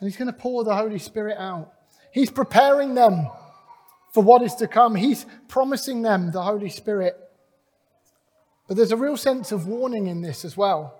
And 0.00 0.08
he's 0.08 0.16
going 0.16 0.32
to 0.32 0.38
pour 0.38 0.64
the 0.64 0.74
Holy 0.74 0.98
Spirit 0.98 1.36
out. 1.38 1.72
He's 2.14 2.30
preparing 2.30 2.94
them 2.94 3.28
for 4.12 4.22
what 4.22 4.40
is 4.42 4.54
to 4.56 4.68
come. 4.68 4.94
He's 4.94 5.26
promising 5.48 6.02
them 6.02 6.30
the 6.30 6.42
Holy 6.42 6.68
Spirit. 6.68 7.18
But 8.68 8.76
there's 8.76 8.92
a 8.92 8.96
real 8.96 9.16
sense 9.16 9.50
of 9.50 9.66
warning 9.66 10.06
in 10.06 10.22
this 10.22 10.44
as 10.44 10.56
well. 10.56 10.96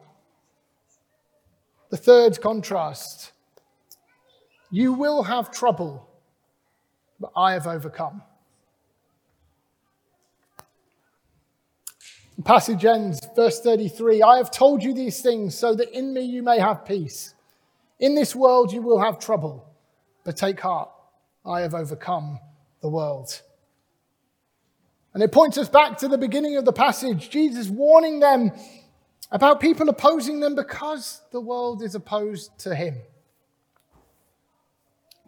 The 1.90 1.96
third 1.96 2.40
contrast 2.40 3.30
you 4.72 4.92
will 4.92 5.22
have 5.22 5.52
trouble, 5.52 6.08
but 7.20 7.30
I 7.36 7.52
have 7.52 7.68
overcome. 7.68 8.22
The 12.36 12.42
passage 12.42 12.84
ends, 12.84 13.20
verse 13.36 13.60
33 13.60 14.20
I 14.20 14.38
have 14.38 14.50
told 14.50 14.82
you 14.82 14.92
these 14.92 15.22
things 15.22 15.56
so 15.56 15.76
that 15.76 15.96
in 15.96 16.12
me 16.12 16.22
you 16.22 16.42
may 16.42 16.58
have 16.58 16.84
peace. 16.84 17.36
In 18.00 18.16
this 18.16 18.34
world 18.34 18.72
you 18.72 18.82
will 18.82 18.98
have 18.98 19.20
trouble, 19.20 19.64
but 20.24 20.36
take 20.36 20.58
heart, 20.58 20.90
I 21.44 21.60
have 21.60 21.74
overcome 21.74 22.40
the 22.80 22.88
world. 22.88 23.40
And 25.12 25.22
it 25.22 25.30
points 25.30 25.58
us 25.58 25.68
back 25.68 25.98
to 25.98 26.08
the 26.08 26.18
beginning 26.18 26.56
of 26.56 26.64
the 26.64 26.72
passage, 26.72 27.30
Jesus 27.30 27.68
warning 27.68 28.20
them 28.20 28.52
about 29.30 29.60
people 29.60 29.88
opposing 29.88 30.40
them 30.40 30.54
because 30.54 31.20
the 31.32 31.40
world 31.40 31.82
is 31.82 31.94
opposed 31.94 32.58
to 32.60 32.74
him. 32.74 32.96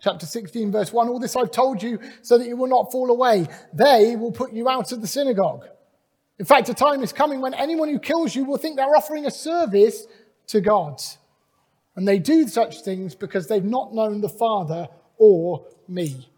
Chapter 0.00 0.26
16, 0.26 0.72
verse 0.72 0.92
1 0.92 1.08
All 1.08 1.18
this 1.18 1.36
I've 1.36 1.50
told 1.50 1.82
you 1.82 1.98
so 2.22 2.38
that 2.38 2.46
you 2.46 2.56
will 2.56 2.68
not 2.68 2.92
fall 2.92 3.10
away. 3.10 3.46
They 3.72 4.16
will 4.16 4.32
put 4.32 4.52
you 4.52 4.68
out 4.68 4.92
of 4.92 5.00
the 5.00 5.06
synagogue. 5.06 5.66
In 6.38 6.44
fact, 6.44 6.68
a 6.68 6.74
time 6.74 7.02
is 7.02 7.12
coming 7.12 7.40
when 7.40 7.54
anyone 7.54 7.88
who 7.88 7.98
kills 7.98 8.34
you 8.34 8.44
will 8.44 8.58
think 8.58 8.76
they're 8.76 8.96
offering 8.96 9.24
a 9.24 9.30
service 9.30 10.06
to 10.48 10.60
God. 10.60 11.00
And 11.94 12.06
they 12.06 12.18
do 12.18 12.46
such 12.46 12.82
things 12.82 13.14
because 13.14 13.48
they've 13.48 13.64
not 13.64 13.94
known 13.94 14.20
the 14.20 14.28
Father 14.28 14.88
or 15.18 15.66
me. 15.88 16.28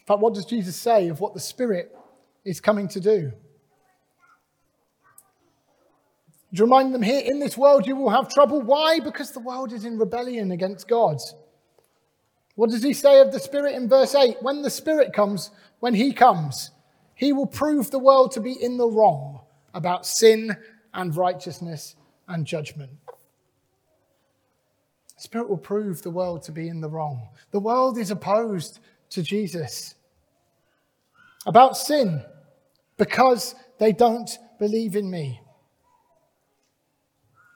In 0.00 0.06
fact, 0.06 0.20
what 0.20 0.34
does 0.34 0.44
Jesus 0.44 0.74
say 0.74 1.08
of 1.08 1.20
what 1.20 1.32
the 1.32 1.40
Spirit 1.40 1.96
is 2.44 2.60
coming 2.60 2.88
to 2.88 3.00
do? 3.00 3.32
To 6.54 6.62
remind 6.64 6.92
them 6.92 7.02
here, 7.02 7.20
in 7.24 7.38
this 7.38 7.56
world 7.56 7.86
you 7.86 7.96
will 7.96 8.10
have 8.10 8.28
trouble. 8.28 8.60
Why? 8.60 8.98
Because 9.00 9.30
the 9.30 9.40
world 9.40 9.72
is 9.72 9.84
in 9.84 9.98
rebellion 9.98 10.50
against 10.50 10.88
God. 10.88 11.18
What 12.56 12.70
does 12.70 12.82
he 12.82 12.92
say 12.92 13.20
of 13.20 13.32
the 13.32 13.40
Spirit 13.40 13.74
in 13.74 13.88
verse 13.88 14.14
8? 14.14 14.36
When 14.42 14.60
the 14.60 14.70
Spirit 14.70 15.12
comes, 15.12 15.50
when 15.80 15.94
he 15.94 16.12
comes, 16.12 16.70
he 17.14 17.32
will 17.32 17.46
prove 17.46 17.90
the 17.90 17.98
world 17.98 18.32
to 18.32 18.40
be 18.40 18.52
in 18.52 18.76
the 18.76 18.88
wrong 18.88 19.40
about 19.72 20.04
sin 20.04 20.56
and 20.94 21.14
righteousness 21.16 21.96
and 22.28 22.46
judgment. 22.46 22.90
The 25.16 25.22
Spirit 25.22 25.48
will 25.48 25.58
prove 25.58 26.02
the 26.02 26.10
world 26.10 26.42
to 26.44 26.52
be 26.52 26.68
in 26.68 26.80
the 26.80 26.88
wrong. 26.88 27.28
The 27.50 27.60
world 27.60 27.98
is 27.98 28.10
opposed 28.10 28.80
to 29.10 29.22
Jesus 29.22 29.94
about 31.46 31.76
sin 31.76 32.24
because 32.96 33.54
they 33.78 33.92
don't 33.92 34.30
believe 34.58 34.96
in 34.96 35.10
me. 35.10 35.40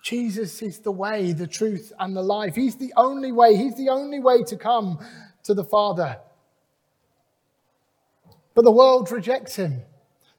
Jesus 0.03 0.63
is 0.63 0.79
the 0.79 0.93
way, 0.93 1.33
the 1.33 1.49
truth, 1.49 1.93
and 1.99 2.17
the 2.17 2.23
life. 2.23 2.55
He's 2.55 2.77
the 2.77 2.93
only 2.97 3.33
way. 3.33 3.57
He's 3.57 3.77
the 3.77 3.89
only 3.89 4.21
way 4.21 4.45
to 4.45 4.57
come 4.57 4.99
to 5.43 5.53
the 5.53 5.65
Father. 5.65 6.19
But 8.55 8.65
the 8.65 8.71
world 8.71 9.11
rejects 9.11 9.57
him. 9.57 9.83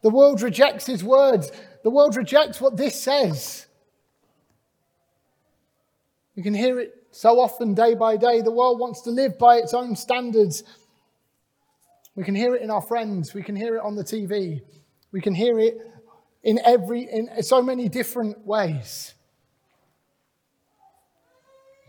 The 0.04 0.10
world 0.10 0.42
rejects 0.42 0.86
his 0.86 1.04
words. 1.04 1.52
The 1.84 1.90
world 1.90 2.16
rejects 2.16 2.60
what 2.60 2.78
this 2.78 3.00
says. 3.02 3.68
You 6.36 6.44
can 6.44 6.54
hear 6.54 6.80
it 6.80 6.94
so 7.12 7.40
often 7.40 7.74
day 7.74 7.96
by 7.96 8.18
day. 8.18 8.42
The 8.42 8.52
world 8.52 8.80
wants 8.80 9.02
to 9.02 9.10
live 9.10 9.40
by 9.40 9.58
its 9.58 9.74
own 9.74 9.96
standards. 9.96 10.64
We 12.16 12.24
can 12.24 12.36
hear 12.36 12.56
it 12.56 12.62
in 12.62 12.70
our 12.70 12.82
friends. 12.82 13.34
We 13.34 13.44
can 13.44 13.56
hear 13.56 13.76
it 13.76 13.84
on 13.84 13.96
the 13.96 14.04
TV. 14.04 14.62
We 15.12 15.22
can 15.22 15.34
hear 15.34 15.60
it 15.60 15.80
in 16.44 16.60
every 16.64 17.02
in 17.02 17.42
so 17.44 17.62
many 17.62 17.90
different 17.90 18.46
ways. 18.46 19.14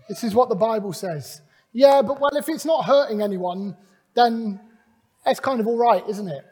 This 0.09 0.25
is 0.25 0.35
what 0.35 0.49
the 0.49 0.55
Bible 0.55 0.93
says. 0.93 1.43
Yeah, 1.73 2.01
but 2.03 2.21
well, 2.21 2.37
if 2.37 2.49
it's 2.49 2.65
not 2.65 2.87
hurting 2.87 3.21
anyone, 3.21 3.77
then 4.15 4.59
it's 5.27 5.41
kind 5.41 5.61
of 5.61 5.67
all 5.67 5.77
right, 5.77 6.03
isn't 6.09 6.29
it? 6.29 6.45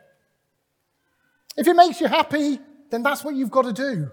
If 1.57 1.66
it 1.66 1.75
makes 1.75 2.01
you 2.01 2.07
happy, 2.07 2.61
then 2.96 3.02
that's 3.02 3.22
what 3.22 3.35
you've 3.35 3.50
got 3.50 3.66
to 3.66 3.74
do. 3.74 4.11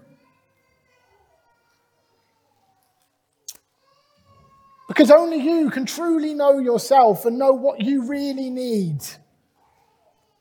Because 4.88 5.10
only 5.10 5.38
you 5.38 5.70
can 5.70 5.86
truly 5.86 6.34
know 6.34 6.58
yourself 6.58 7.24
and 7.24 7.38
know 7.38 7.52
what 7.52 7.80
you 7.80 8.06
really 8.06 8.50
need. 8.50 8.98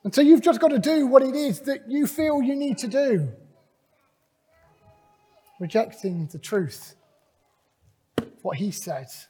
And 0.04 0.14
so 0.14 0.20
you've 0.20 0.42
just 0.42 0.60
got 0.60 0.72
to 0.72 0.78
do 0.78 1.08
what 1.08 1.24
it 1.24 1.36
is 1.36 1.62
that 1.62 1.90
you 1.90 2.06
feel 2.06 2.44
you 2.44 2.58
need 2.58 2.78
to 2.80 2.88
do. 2.90 3.30
Rejecting 5.62 6.28
the 6.30 6.38
truth 6.38 6.96
what 8.42 8.58
he 8.58 8.72
says. 8.72 9.28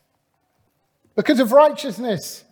Because 1.15 1.39
of 1.39 1.51
righteousness. 1.51 2.43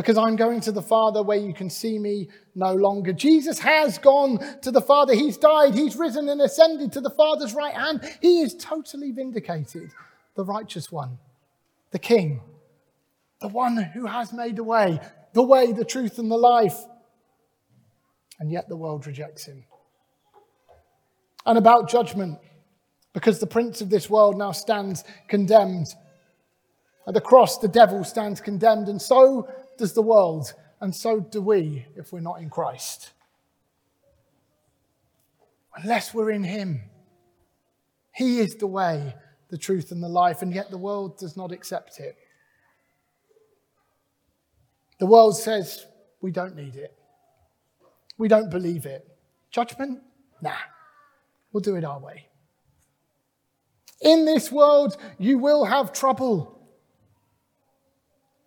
Because 0.00 0.16
I'm 0.16 0.34
going 0.34 0.62
to 0.62 0.72
the 0.72 0.80
Father 0.80 1.22
where 1.22 1.36
you 1.36 1.52
can 1.52 1.68
see 1.68 1.98
me 1.98 2.30
no 2.54 2.72
longer. 2.72 3.12
Jesus 3.12 3.58
has 3.58 3.98
gone 3.98 4.38
to 4.62 4.70
the 4.70 4.80
Father. 4.80 5.12
He's 5.12 5.36
died. 5.36 5.74
He's 5.74 5.94
risen 5.94 6.26
and 6.30 6.40
ascended 6.40 6.90
to 6.92 7.02
the 7.02 7.10
Father's 7.10 7.52
right 7.52 7.74
hand. 7.74 8.00
He 8.22 8.40
is 8.40 8.54
totally 8.54 9.10
vindicated, 9.10 9.90
the 10.36 10.44
righteous 10.44 10.90
one, 10.90 11.18
the 11.90 11.98
King, 11.98 12.40
the 13.42 13.48
one 13.48 13.76
who 13.76 14.06
has 14.06 14.32
made 14.32 14.58
a 14.58 14.64
way, 14.64 15.00
the 15.34 15.42
way, 15.42 15.70
the 15.72 15.84
truth, 15.84 16.18
and 16.18 16.30
the 16.30 16.38
life. 16.38 16.78
And 18.38 18.50
yet 18.50 18.70
the 18.70 18.76
world 18.76 19.06
rejects 19.06 19.44
him. 19.44 19.64
And 21.44 21.58
about 21.58 21.90
judgment 21.90 22.38
because 23.12 23.38
the 23.38 23.46
prince 23.46 23.82
of 23.82 23.90
this 23.90 24.08
world 24.08 24.38
now 24.38 24.52
stands 24.52 25.04
condemned. 25.28 25.88
At 27.06 27.12
the 27.12 27.20
cross, 27.20 27.58
the 27.58 27.68
devil 27.68 28.02
stands 28.02 28.40
condemned, 28.40 28.88
and 28.88 29.02
so 29.02 29.46
does 29.80 29.94
the 29.94 30.02
world, 30.02 30.52
and 30.80 30.94
so 30.94 31.18
do 31.18 31.40
we 31.40 31.86
if 31.96 32.12
we're 32.12 32.20
not 32.20 32.40
in 32.40 32.50
Christ. 32.50 33.10
Unless 35.74 36.14
we're 36.14 36.30
in 36.30 36.44
Him, 36.44 36.82
He 38.12 38.38
is 38.38 38.54
the 38.54 38.66
way, 38.66 39.14
the 39.48 39.58
truth, 39.58 39.90
and 39.90 40.02
the 40.02 40.08
life, 40.08 40.42
and 40.42 40.54
yet 40.54 40.70
the 40.70 40.78
world 40.78 41.18
does 41.18 41.36
not 41.36 41.50
accept 41.50 41.98
it. 41.98 42.16
The 44.98 45.06
world 45.06 45.36
says 45.36 45.86
we 46.20 46.30
don't 46.30 46.54
need 46.54 46.76
it, 46.76 46.94
we 48.18 48.28
don't 48.28 48.50
believe 48.50 48.84
it. 48.86 49.06
Judgment? 49.50 50.00
Nah, 50.42 50.52
We'll 51.52 51.60
do 51.62 51.76
it 51.76 51.84
our 51.84 51.98
way. 51.98 52.26
In 54.00 54.24
this 54.24 54.52
world, 54.52 54.96
you 55.18 55.38
will 55.38 55.64
have 55.64 55.92
trouble 55.92 56.59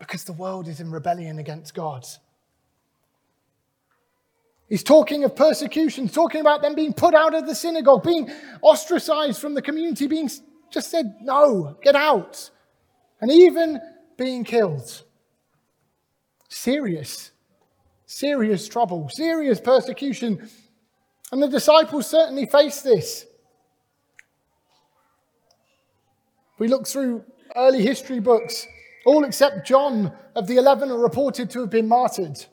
because 0.05 0.23
the 0.23 0.33
world 0.33 0.67
is 0.67 0.79
in 0.79 0.91
rebellion 0.91 1.39
against 1.39 1.73
God. 1.73 2.05
He's 4.67 4.83
talking 4.83 5.23
of 5.23 5.35
persecution, 5.35 6.07
talking 6.07 6.41
about 6.41 6.61
them 6.61 6.75
being 6.75 6.93
put 6.93 7.13
out 7.13 7.35
of 7.35 7.45
the 7.45 7.55
synagogue, 7.55 8.03
being 8.03 8.31
ostracized 8.61 9.39
from 9.39 9.53
the 9.53 9.61
community, 9.61 10.07
being 10.07 10.29
just 10.71 10.89
said, 10.89 11.15
no, 11.21 11.77
get 11.83 11.95
out, 11.95 12.49
and 13.21 13.31
even 13.31 13.79
being 14.17 14.43
killed. 14.43 15.03
Serious, 16.49 17.31
serious 18.05 18.67
trouble, 18.67 19.09
serious 19.09 19.59
persecution. 19.59 20.49
And 21.31 21.41
the 21.41 21.47
disciples 21.47 22.07
certainly 22.07 22.45
faced 22.45 22.83
this. 22.83 23.25
We 26.57 26.67
look 26.67 26.87
through 26.87 27.23
early 27.55 27.81
history 27.81 28.19
books, 28.19 28.65
all 29.05 29.23
except 29.23 29.67
John 29.67 30.11
of 30.35 30.47
the 30.47 30.57
11 30.57 30.91
are 30.91 30.97
reported 30.97 31.49
to 31.51 31.61
have 31.61 31.69
been 31.69 31.87
martyred. 31.87 32.45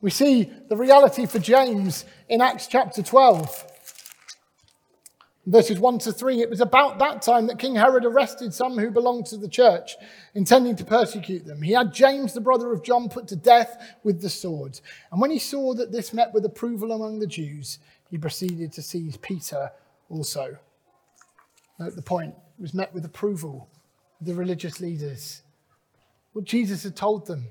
We 0.00 0.10
see 0.10 0.50
the 0.68 0.76
reality 0.76 1.26
for 1.26 1.38
James 1.38 2.04
in 2.28 2.40
Acts 2.40 2.66
chapter 2.66 3.02
12. 3.02 3.66
Verses 5.46 5.80
1 5.80 5.98
to 6.00 6.12
3, 6.12 6.42
it 6.42 6.50
was 6.50 6.60
about 6.60 6.98
that 6.98 7.22
time 7.22 7.46
that 7.46 7.58
King 7.58 7.74
Herod 7.74 8.04
arrested 8.04 8.54
some 8.54 8.78
who 8.78 8.90
belonged 8.90 9.26
to 9.26 9.36
the 9.36 9.48
church, 9.48 9.96
intending 10.34 10.76
to 10.76 10.84
persecute 10.84 11.44
them. 11.44 11.62
He 11.62 11.72
had 11.72 11.92
James, 11.92 12.34
the 12.34 12.40
brother 12.40 12.72
of 12.72 12.84
John, 12.84 13.08
put 13.08 13.26
to 13.28 13.36
death 13.36 13.96
with 14.04 14.20
the 14.20 14.30
sword. 14.30 14.80
And 15.10 15.20
when 15.20 15.30
he 15.30 15.38
saw 15.38 15.74
that 15.74 15.92
this 15.92 16.12
met 16.12 16.32
with 16.32 16.44
approval 16.44 16.92
among 16.92 17.18
the 17.18 17.26
Jews, 17.26 17.78
he 18.10 18.18
proceeded 18.18 18.72
to 18.74 18.82
seize 18.82 19.16
Peter 19.16 19.72
also. 20.08 20.58
Note 21.78 21.96
the 21.96 22.02
point, 22.02 22.34
it 22.58 22.62
was 22.62 22.74
met 22.74 22.92
with 22.94 23.04
approval 23.04 23.68
the 24.20 24.34
religious 24.34 24.80
leaders. 24.80 25.42
What 26.32 26.44
Jesus 26.44 26.84
had 26.84 26.96
told 26.96 27.26
them. 27.26 27.46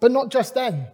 But 0.00 0.10
not 0.10 0.30
just 0.30 0.54
then. 0.54 0.88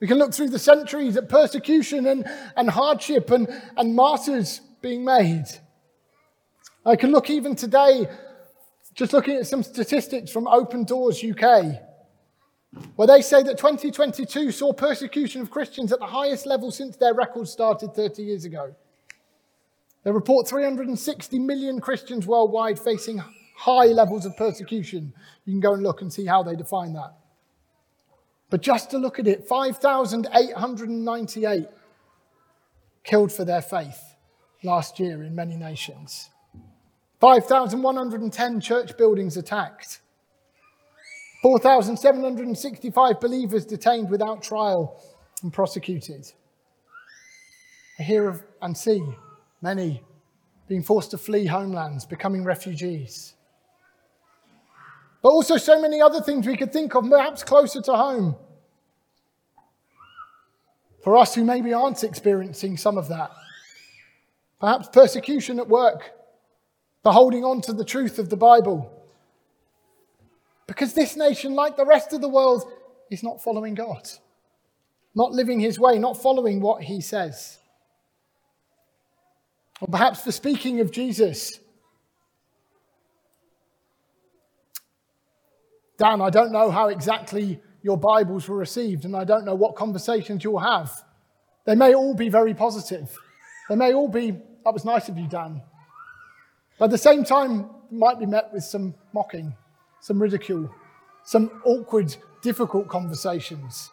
We 0.00 0.06
can 0.06 0.18
look 0.18 0.32
through 0.32 0.50
the 0.50 0.58
centuries 0.58 1.16
at 1.16 1.28
persecution 1.28 2.06
and, 2.06 2.24
and 2.56 2.70
hardship 2.70 3.30
and, 3.30 3.48
and 3.76 3.94
martyrs 3.94 4.60
being 4.80 5.04
made. 5.04 5.46
I 6.86 6.94
can 6.94 7.10
look 7.10 7.30
even 7.30 7.56
today, 7.56 8.06
just 8.94 9.12
looking 9.12 9.36
at 9.36 9.46
some 9.46 9.62
statistics 9.62 10.30
from 10.30 10.46
Open 10.46 10.84
Doors 10.84 11.24
UK, 11.24 11.80
where 12.94 13.08
they 13.08 13.22
say 13.22 13.42
that 13.42 13.58
2022 13.58 14.52
saw 14.52 14.72
persecution 14.72 15.42
of 15.42 15.50
Christians 15.50 15.92
at 15.92 15.98
the 15.98 16.06
highest 16.06 16.46
level 16.46 16.70
since 16.70 16.96
their 16.96 17.14
record 17.14 17.48
started 17.48 17.94
30 17.94 18.22
years 18.22 18.44
ago. 18.44 18.74
They 20.08 20.12
report 20.12 20.48
360 20.48 21.38
million 21.38 21.80
Christians 21.82 22.26
worldwide 22.26 22.78
facing 22.78 23.20
high 23.54 23.88
levels 23.88 24.24
of 24.24 24.34
persecution. 24.38 25.12
You 25.44 25.52
can 25.52 25.60
go 25.60 25.74
and 25.74 25.82
look 25.82 26.00
and 26.00 26.10
see 26.10 26.24
how 26.24 26.42
they 26.42 26.56
define 26.56 26.94
that. 26.94 27.12
But 28.48 28.62
just 28.62 28.90
to 28.92 28.96
look 28.96 29.18
at 29.18 29.26
it, 29.26 29.46
5,898 29.46 31.68
killed 33.04 33.30
for 33.30 33.44
their 33.44 33.60
faith 33.60 34.14
last 34.64 34.98
year 34.98 35.22
in 35.22 35.34
many 35.34 35.58
nations. 35.58 36.30
5,110 37.20 38.60
church 38.62 38.96
buildings 38.96 39.36
attacked. 39.36 40.00
4,765 41.42 43.20
believers 43.20 43.66
detained 43.66 44.08
without 44.08 44.42
trial 44.42 45.02
and 45.42 45.52
prosecuted. 45.52 46.32
I 47.98 48.04
hear 48.04 48.46
and 48.62 48.74
see 48.74 49.04
many 49.60 50.02
being 50.68 50.82
forced 50.82 51.10
to 51.12 51.18
flee 51.18 51.46
homelands, 51.46 52.04
becoming 52.04 52.44
refugees. 52.44 53.34
But 55.22 55.30
also, 55.30 55.56
so 55.56 55.80
many 55.80 56.00
other 56.00 56.20
things 56.20 56.46
we 56.46 56.56
could 56.56 56.72
think 56.72 56.94
of, 56.94 57.08
perhaps 57.08 57.42
closer 57.42 57.80
to 57.82 57.96
home. 57.96 58.36
For 61.02 61.16
us 61.16 61.34
who 61.34 61.44
maybe 61.44 61.72
aren't 61.72 62.04
experiencing 62.04 62.76
some 62.76 62.98
of 62.98 63.08
that. 63.08 63.30
Perhaps 64.60 64.88
persecution 64.88 65.58
at 65.58 65.68
work 65.68 66.12
for 67.02 67.12
holding 67.12 67.44
on 67.44 67.60
to 67.62 67.72
the 67.72 67.84
truth 67.84 68.18
of 68.18 68.28
the 68.28 68.36
Bible. 68.36 68.92
Because 70.66 70.92
this 70.92 71.16
nation, 71.16 71.54
like 71.54 71.76
the 71.76 71.86
rest 71.86 72.12
of 72.12 72.20
the 72.20 72.28
world, 72.28 72.70
is 73.10 73.22
not 73.22 73.42
following 73.42 73.74
God, 73.74 74.08
not 75.14 75.32
living 75.32 75.60
his 75.60 75.80
way, 75.80 75.98
not 75.98 76.20
following 76.20 76.60
what 76.60 76.82
he 76.82 77.00
says. 77.00 77.58
Or 79.80 79.88
perhaps 79.88 80.22
for 80.22 80.32
speaking 80.32 80.80
of 80.80 80.90
Jesus 80.90 81.60
Dan, 85.98 86.20
I 86.20 86.30
don't 86.30 86.52
know 86.52 86.70
how 86.70 86.88
exactly 86.88 87.60
your 87.82 87.96
Bibles 87.96 88.48
were 88.48 88.56
received, 88.56 89.04
and 89.04 89.16
I 89.16 89.24
don't 89.24 89.44
know 89.44 89.56
what 89.56 89.74
conversations 89.74 90.44
you'll 90.44 90.60
have. 90.60 90.92
They 91.66 91.74
may 91.74 91.94
all 91.94 92.14
be 92.14 92.28
very 92.28 92.54
positive. 92.54 93.14
They 93.68 93.74
may 93.74 93.92
all 93.92 94.08
be, 94.08 94.30
that 94.30 94.72
was 94.72 94.84
nice 94.84 95.08
of 95.08 95.18
you, 95.18 95.26
Dan. 95.26 95.60
But 96.78 96.86
at 96.86 96.90
the 96.92 96.98
same 96.98 97.24
time, 97.24 97.68
might 97.90 98.20
be 98.20 98.26
met 98.26 98.52
with 98.52 98.62
some 98.62 98.94
mocking, 99.12 99.54
some 100.00 100.22
ridicule, 100.22 100.72
some 101.24 101.60
awkward, 101.64 102.14
difficult 102.42 102.86
conversations. 102.86 103.90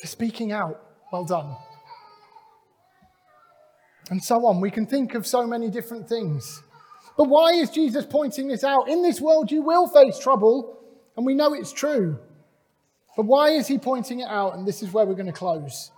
For 0.00 0.08
speaking 0.08 0.50
out, 0.50 0.82
well 1.12 1.24
done. 1.24 1.54
And 4.10 4.22
so 4.22 4.44
on. 4.46 4.60
We 4.60 4.70
can 4.70 4.86
think 4.86 5.14
of 5.14 5.26
so 5.26 5.46
many 5.46 5.70
different 5.70 6.08
things. 6.08 6.62
But 7.16 7.28
why 7.28 7.52
is 7.52 7.70
Jesus 7.70 8.04
pointing 8.04 8.48
this 8.48 8.64
out? 8.64 8.88
In 8.88 9.02
this 9.02 9.20
world, 9.20 9.50
you 9.50 9.62
will 9.62 9.86
face 9.86 10.18
trouble, 10.18 10.78
and 11.16 11.24
we 11.24 11.34
know 11.34 11.54
it's 11.54 11.72
true. 11.72 12.18
But 13.16 13.26
why 13.26 13.50
is 13.50 13.66
he 13.66 13.78
pointing 13.78 14.20
it 14.20 14.28
out? 14.28 14.54
And 14.54 14.66
this 14.66 14.82
is 14.82 14.92
where 14.92 15.04
we're 15.04 15.14
going 15.14 15.26
to 15.26 15.32
close. 15.32 15.90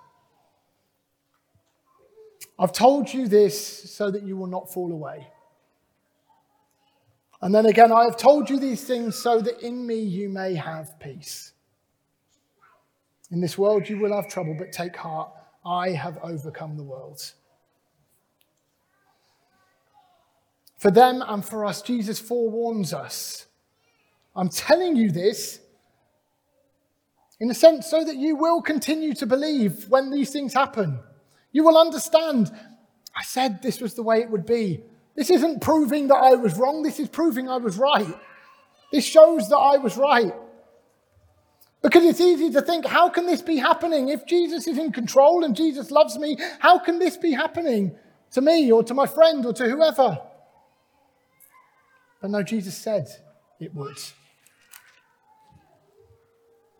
I've 2.58 2.72
told 2.72 3.12
you 3.12 3.28
this 3.28 3.90
so 3.90 4.10
that 4.10 4.22
you 4.22 4.36
will 4.36 4.46
not 4.46 4.72
fall 4.72 4.92
away. 4.92 5.28
And 7.40 7.54
then 7.54 7.66
again, 7.66 7.90
I 7.90 8.04
have 8.04 8.16
told 8.16 8.48
you 8.48 8.58
these 8.58 8.84
things 8.84 9.16
so 9.16 9.40
that 9.40 9.62
in 9.62 9.84
me 9.86 10.00
you 10.00 10.28
may 10.28 10.54
have 10.54 10.98
peace. 11.00 11.52
In 13.30 13.40
this 13.40 13.58
world 13.58 13.88
you 13.88 13.98
will 13.98 14.14
have 14.14 14.28
trouble, 14.28 14.54
but 14.56 14.70
take 14.70 14.94
heart. 14.94 15.30
I 15.64 15.90
have 15.90 16.18
overcome 16.22 16.76
the 16.76 16.82
world. 16.82 17.32
For 20.82 20.90
them 20.90 21.22
and 21.24 21.44
for 21.44 21.64
us, 21.64 21.80
Jesus 21.80 22.18
forewarns 22.18 22.92
us. 22.92 23.46
I'm 24.34 24.48
telling 24.48 24.96
you 24.96 25.12
this 25.12 25.60
in 27.38 27.48
a 27.48 27.54
sense 27.54 27.86
so 27.86 28.02
that 28.02 28.16
you 28.16 28.34
will 28.34 28.60
continue 28.60 29.14
to 29.14 29.24
believe 29.24 29.88
when 29.88 30.10
these 30.10 30.30
things 30.30 30.52
happen. 30.52 30.98
You 31.52 31.62
will 31.62 31.78
understand, 31.78 32.50
I 33.16 33.22
said 33.22 33.62
this 33.62 33.80
was 33.80 33.94
the 33.94 34.02
way 34.02 34.22
it 34.22 34.30
would 34.30 34.44
be. 34.44 34.82
This 35.14 35.30
isn't 35.30 35.60
proving 35.60 36.08
that 36.08 36.16
I 36.16 36.34
was 36.34 36.58
wrong, 36.58 36.82
this 36.82 36.98
is 36.98 37.08
proving 37.08 37.48
I 37.48 37.58
was 37.58 37.76
right. 37.76 38.16
This 38.90 39.04
shows 39.04 39.48
that 39.50 39.58
I 39.58 39.76
was 39.76 39.96
right. 39.96 40.34
Because 41.80 42.02
it's 42.02 42.20
easy 42.20 42.50
to 42.50 42.60
think, 42.60 42.86
how 42.86 43.08
can 43.08 43.26
this 43.26 43.40
be 43.40 43.58
happening? 43.58 44.08
If 44.08 44.26
Jesus 44.26 44.66
is 44.66 44.78
in 44.78 44.90
control 44.90 45.44
and 45.44 45.54
Jesus 45.54 45.92
loves 45.92 46.18
me, 46.18 46.38
how 46.58 46.80
can 46.80 46.98
this 46.98 47.16
be 47.16 47.30
happening 47.30 47.94
to 48.32 48.40
me 48.40 48.72
or 48.72 48.82
to 48.82 48.94
my 48.94 49.06
friend 49.06 49.46
or 49.46 49.52
to 49.52 49.68
whoever? 49.68 50.18
But 52.22 52.30
no, 52.30 52.42
Jesus 52.42 52.76
said 52.76 53.08
it 53.60 53.74
would. 53.74 53.98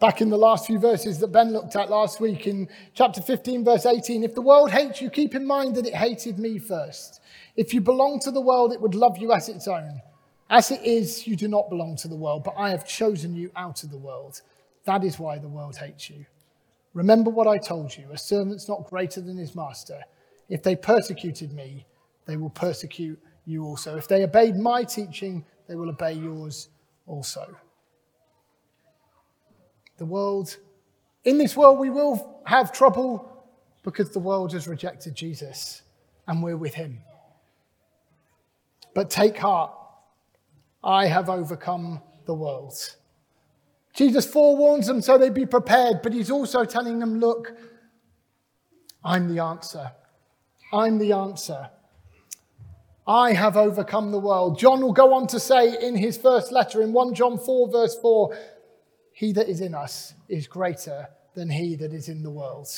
Back 0.01 0.21
in 0.21 0.31
the 0.31 0.39
last 0.39 0.67
few 0.67 0.79
verses 0.79 1.19
that 1.19 1.29
Ben 1.29 1.53
looked 1.53 1.77
at 1.77 1.91
last 1.91 2.21
week 2.21 2.47
in 2.47 2.69
chapter 2.95 3.21
15, 3.21 3.65
verse 3.65 3.85
18 3.85 4.25
if 4.25 4.35
the 4.35 4.41
world 4.41 4.71
hates 4.71 5.03
you, 5.03 5.11
keep 5.11 5.35
in 5.35 5.47
mind 5.47 5.75
that 5.77 5.87
it 5.87 5.95
hated 5.95 6.39
me 6.39 6.59
first. 6.59 7.21
If 7.57 7.75
you 7.75 7.81
belong 7.81 8.21
to 8.21 8.31
the 8.31 8.41
world, 8.41 8.73
it 8.73 8.81
would 8.81 8.95
love 8.95 9.19
you 9.19 9.33
as 9.33 9.49
its 9.49 9.69
own. 9.69 10.01
As 10.49 10.71
it 10.71 10.83
is, 10.83 11.27
you 11.27 11.35
do 11.35 11.49
not 11.49 11.71
belong 11.71 11.97
to 11.97 12.09
the 12.09 12.17
world, 12.17 12.45
but 12.45 12.55
I 12.57 12.71
have 12.71 12.87
chosen 12.87 13.35
you 13.35 13.51
out 13.57 13.83
of 13.83 13.91
the 13.91 13.99
world. 13.99 14.43
That 14.85 15.05
is 15.05 15.19
why 15.19 15.39
the 15.39 15.49
world 15.49 15.77
hates 15.77 16.09
you. 16.09 16.25
Remember 16.95 17.31
what 17.31 17.49
I 17.49 17.59
told 17.59 17.97
you 17.97 18.07
a 18.13 18.19
servant's 18.19 18.69
not 18.69 18.89
greater 18.89 19.21
than 19.21 19.39
his 19.39 19.57
master. 19.57 20.01
If 20.49 20.63
they 20.63 20.77
persecuted 20.77 21.53
me, 21.53 21.87
they 22.27 22.37
will 22.37 22.51
persecute 22.51 23.19
you 23.45 23.65
also. 23.65 23.97
If 23.97 24.09
they 24.09 24.23
obeyed 24.23 24.57
my 24.57 24.85
teaching, 24.85 25.45
they 25.69 25.75
will 25.75 25.89
obey 25.89 26.13
yours 26.13 26.69
also. 27.07 27.57
The 29.99 30.05
world, 30.07 30.57
in 31.25 31.39
this 31.39 31.57
world, 31.57 31.79
we 31.79 31.91
will 31.91 32.41
have 32.47 32.73
trouble 32.73 33.45
because 33.83 34.11
the 34.11 34.19
world 34.19 34.53
has 34.53 34.67
rejected 34.67 35.15
Jesus 35.15 35.83
and 36.27 36.43
we're 36.43 36.57
with 36.57 36.75
him. 36.75 37.01
But 38.95 39.11
take 39.11 39.39
heart, 39.39 39.73
I 40.85 41.07
have 41.07 41.29
overcome 41.31 42.01
the 42.27 42.35
world. 42.35 42.75
Jesus 43.95 44.27
forewarns 44.27 44.87
them 44.87 45.03
so 45.03 45.19
they 45.19 45.31
be 45.31 45.47
prepared, 45.47 46.01
but 46.03 46.13
he's 46.13 46.31
also 46.31 46.65
telling 46.65 46.99
them, 46.99 47.21
look, 47.21 47.53
I'm 49.05 49.35
the 49.35 49.43
answer. 49.43 49.93
I'm 50.73 50.99
the 50.99 51.13
answer. 51.13 51.71
I 53.07 53.33
have 53.33 53.57
overcome 53.57 54.13
the 54.13 54.19
world. 54.19 54.59
John 54.59 54.81
will 54.81 54.93
go 54.93 55.13
on 55.13 55.27
to 55.29 55.41
say 55.41 55.77
in 55.85 55.97
his 55.97 56.17
first 56.17 56.53
letter, 56.53 56.83
in 56.83 56.93
1 56.93 57.15
John 57.15 57.37
4, 57.37 57.69
verse 57.71 57.97
4, 58.01 58.37
He 59.13 59.33
that 59.33 59.49
is 59.49 59.61
in 59.61 59.75
us 59.75 60.15
is 60.29 60.47
greater 60.47 61.09
than 61.35 61.51
he 61.51 61.75
that 61.77 61.93
is 61.93 62.09
in 62.09 62.23
the 62.23 62.31
world. 62.31 62.69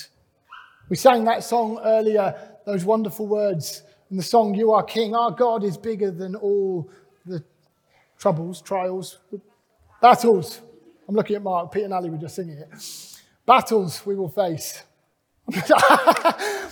We 0.88 0.96
sang 0.96 1.24
that 1.24 1.44
song 1.44 1.78
earlier, 1.84 2.34
those 2.64 2.84
wonderful 2.84 3.26
words 3.26 3.82
in 4.10 4.16
the 4.16 4.22
song, 4.22 4.54
You 4.54 4.72
Are 4.72 4.82
King. 4.82 5.14
Our 5.14 5.30
God 5.30 5.62
is 5.62 5.76
bigger 5.76 6.10
than 6.10 6.34
all 6.36 6.90
the 7.26 7.44
troubles, 8.18 8.62
trials, 8.62 9.18
battles. 10.00 10.60
I'm 11.06 11.14
looking 11.14 11.36
at 11.36 11.42
Mark. 11.42 11.70
Pete 11.72 11.84
and 11.84 11.92
Ali 11.92 12.08
were 12.08 12.16
just 12.16 12.36
singing 12.36 12.56
it. 12.56 12.68
Battles 13.44 14.06
we 14.06 14.14
will 14.14 14.30
face. 14.30 14.82
I 15.52 16.70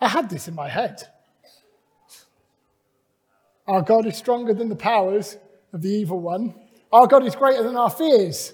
had 0.00 0.28
this 0.28 0.48
in 0.48 0.54
my 0.54 0.68
head. 0.68 1.08
Our 3.68 3.82
God 3.82 4.06
is 4.06 4.16
stronger 4.16 4.54
than 4.54 4.68
the 4.68 4.76
powers 4.76 5.36
of 5.72 5.82
the 5.82 5.90
evil 5.90 6.20
one. 6.20 6.54
Our 6.92 7.06
God 7.06 7.24
is 7.24 7.34
greater 7.34 7.62
than 7.62 7.76
our 7.76 7.90
fears, 7.90 8.52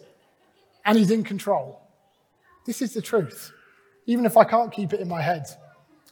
and 0.85 0.97
He's 0.99 1.11
in 1.11 1.23
control. 1.23 1.81
This 2.65 2.81
is 2.81 2.95
the 2.95 3.03
truth, 3.03 3.53
even 4.07 4.25
if 4.25 4.37
I 4.37 4.45
can't 4.45 4.73
keep 4.73 4.93
it 4.93 5.01
in 5.01 5.09
my 5.09 5.21
head 5.21 5.45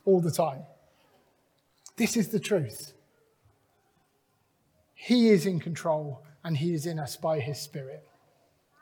all 0.05 0.21
the 0.21 0.31
time. 0.31 0.63
This 1.97 2.17
is 2.17 2.29
the 2.29 2.41
truth. 2.41 2.93
He 4.95 5.31
is 5.31 5.47
in 5.47 5.61
control, 5.61 6.23
and 6.45 6.57
He 6.57 6.75
is 6.75 6.85
in 6.87 6.99
us 6.99 7.17
by 7.17 7.41
His 7.41 7.59
Spirit. 7.59 8.07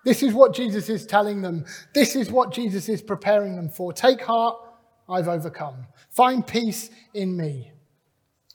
This 0.05 0.23
is 0.23 0.33
what 0.33 0.55
Jesus 0.55 0.89
is 0.89 1.07
telling 1.07 1.43
them. 1.43 1.65
This 1.95 2.17
is 2.17 2.31
what 2.31 2.53
Jesus 2.53 2.89
is 2.89 3.03
preparing 3.03 3.57
them 3.57 3.69
for. 3.69 3.93
Take 3.93 4.23
heart, 4.23 4.57
I've 5.09 5.29
overcome. 5.29 5.87
Find 6.11 6.47
peace 6.47 6.91
in 7.15 7.37
me. 7.37 7.73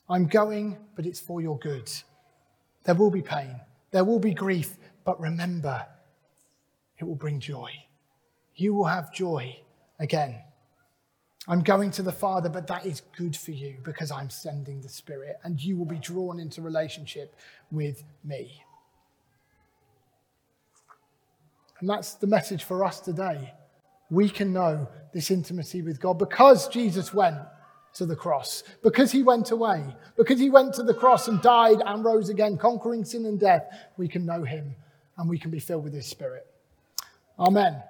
I'm 0.10 0.28
going, 0.28 0.78
but 0.96 1.06
it's 1.06 1.20
for 1.20 1.42
your 1.42 1.58
good. 1.60 1.92
There 2.84 2.96
will 2.96 3.12
be 3.12 3.22
pain, 3.22 3.60
there 3.92 4.04
will 4.04 4.20
be 4.20 4.34
grief, 4.34 4.78
but 5.06 5.20
remember, 5.20 5.86
it 6.98 7.06
will 7.06 7.16
bring 7.16 7.40
joy. 7.40 7.72
You 8.56 8.74
will 8.74 8.86
have 8.86 9.14
joy 9.14 9.58
again. 10.00 10.42
I'm 11.48 11.62
going 11.62 11.92
to 11.92 12.04
the 12.04 12.12
Father, 12.12 12.48
but 12.48 12.68
that 12.68 12.86
is 12.86 13.02
good 13.18 13.36
for 13.36 13.52
you 13.52 13.76
because 13.84 14.12
I'm 14.12 14.30
sending 14.30 14.80
the 14.80 14.90
Spirit, 14.90 15.38
and 15.44 15.62
you 15.62 15.78
will 15.78 15.86
be 15.86 15.98
drawn 15.98 16.40
into 16.40 16.62
relationship 16.62 17.36
with 17.72 18.04
me. 18.24 18.64
And 21.82 21.90
that's 21.90 22.14
the 22.14 22.28
message 22.28 22.64
for 22.64 22.86
us 22.86 23.02
today. 23.02 23.54
We 24.10 24.30
can 24.30 24.54
know 24.54 24.88
this 25.14 25.32
intimacy 25.32 25.82
with 25.82 26.00
God 26.00 26.18
because 26.18 26.70
Jesus 26.70 27.14
went 27.14 27.38
to 27.94 28.06
the 28.06 28.16
cross, 28.16 28.64
because 28.82 29.12
he 29.12 29.24
went 29.24 29.52
away, 29.52 29.96
because 30.18 30.40
he 30.40 30.50
went 30.50 30.74
to 30.76 30.84
the 30.84 30.94
cross 30.94 31.28
and 31.28 31.42
died 31.42 31.82
and 31.86 32.04
rose 32.04 32.30
again, 32.30 32.58
conquering 32.58 33.06
sin 33.06 33.26
and 33.26 33.40
death. 33.40 33.66
We 33.98 34.08
can 34.08 34.26
know 34.26 34.44
him 34.44 34.76
and 35.18 35.30
we 35.30 35.38
can 35.38 35.52
be 35.52 35.60
filled 35.60 35.84
with 35.84 35.94
his 35.94 36.08
Spirit. 36.08 36.48
Amen. 37.40 37.82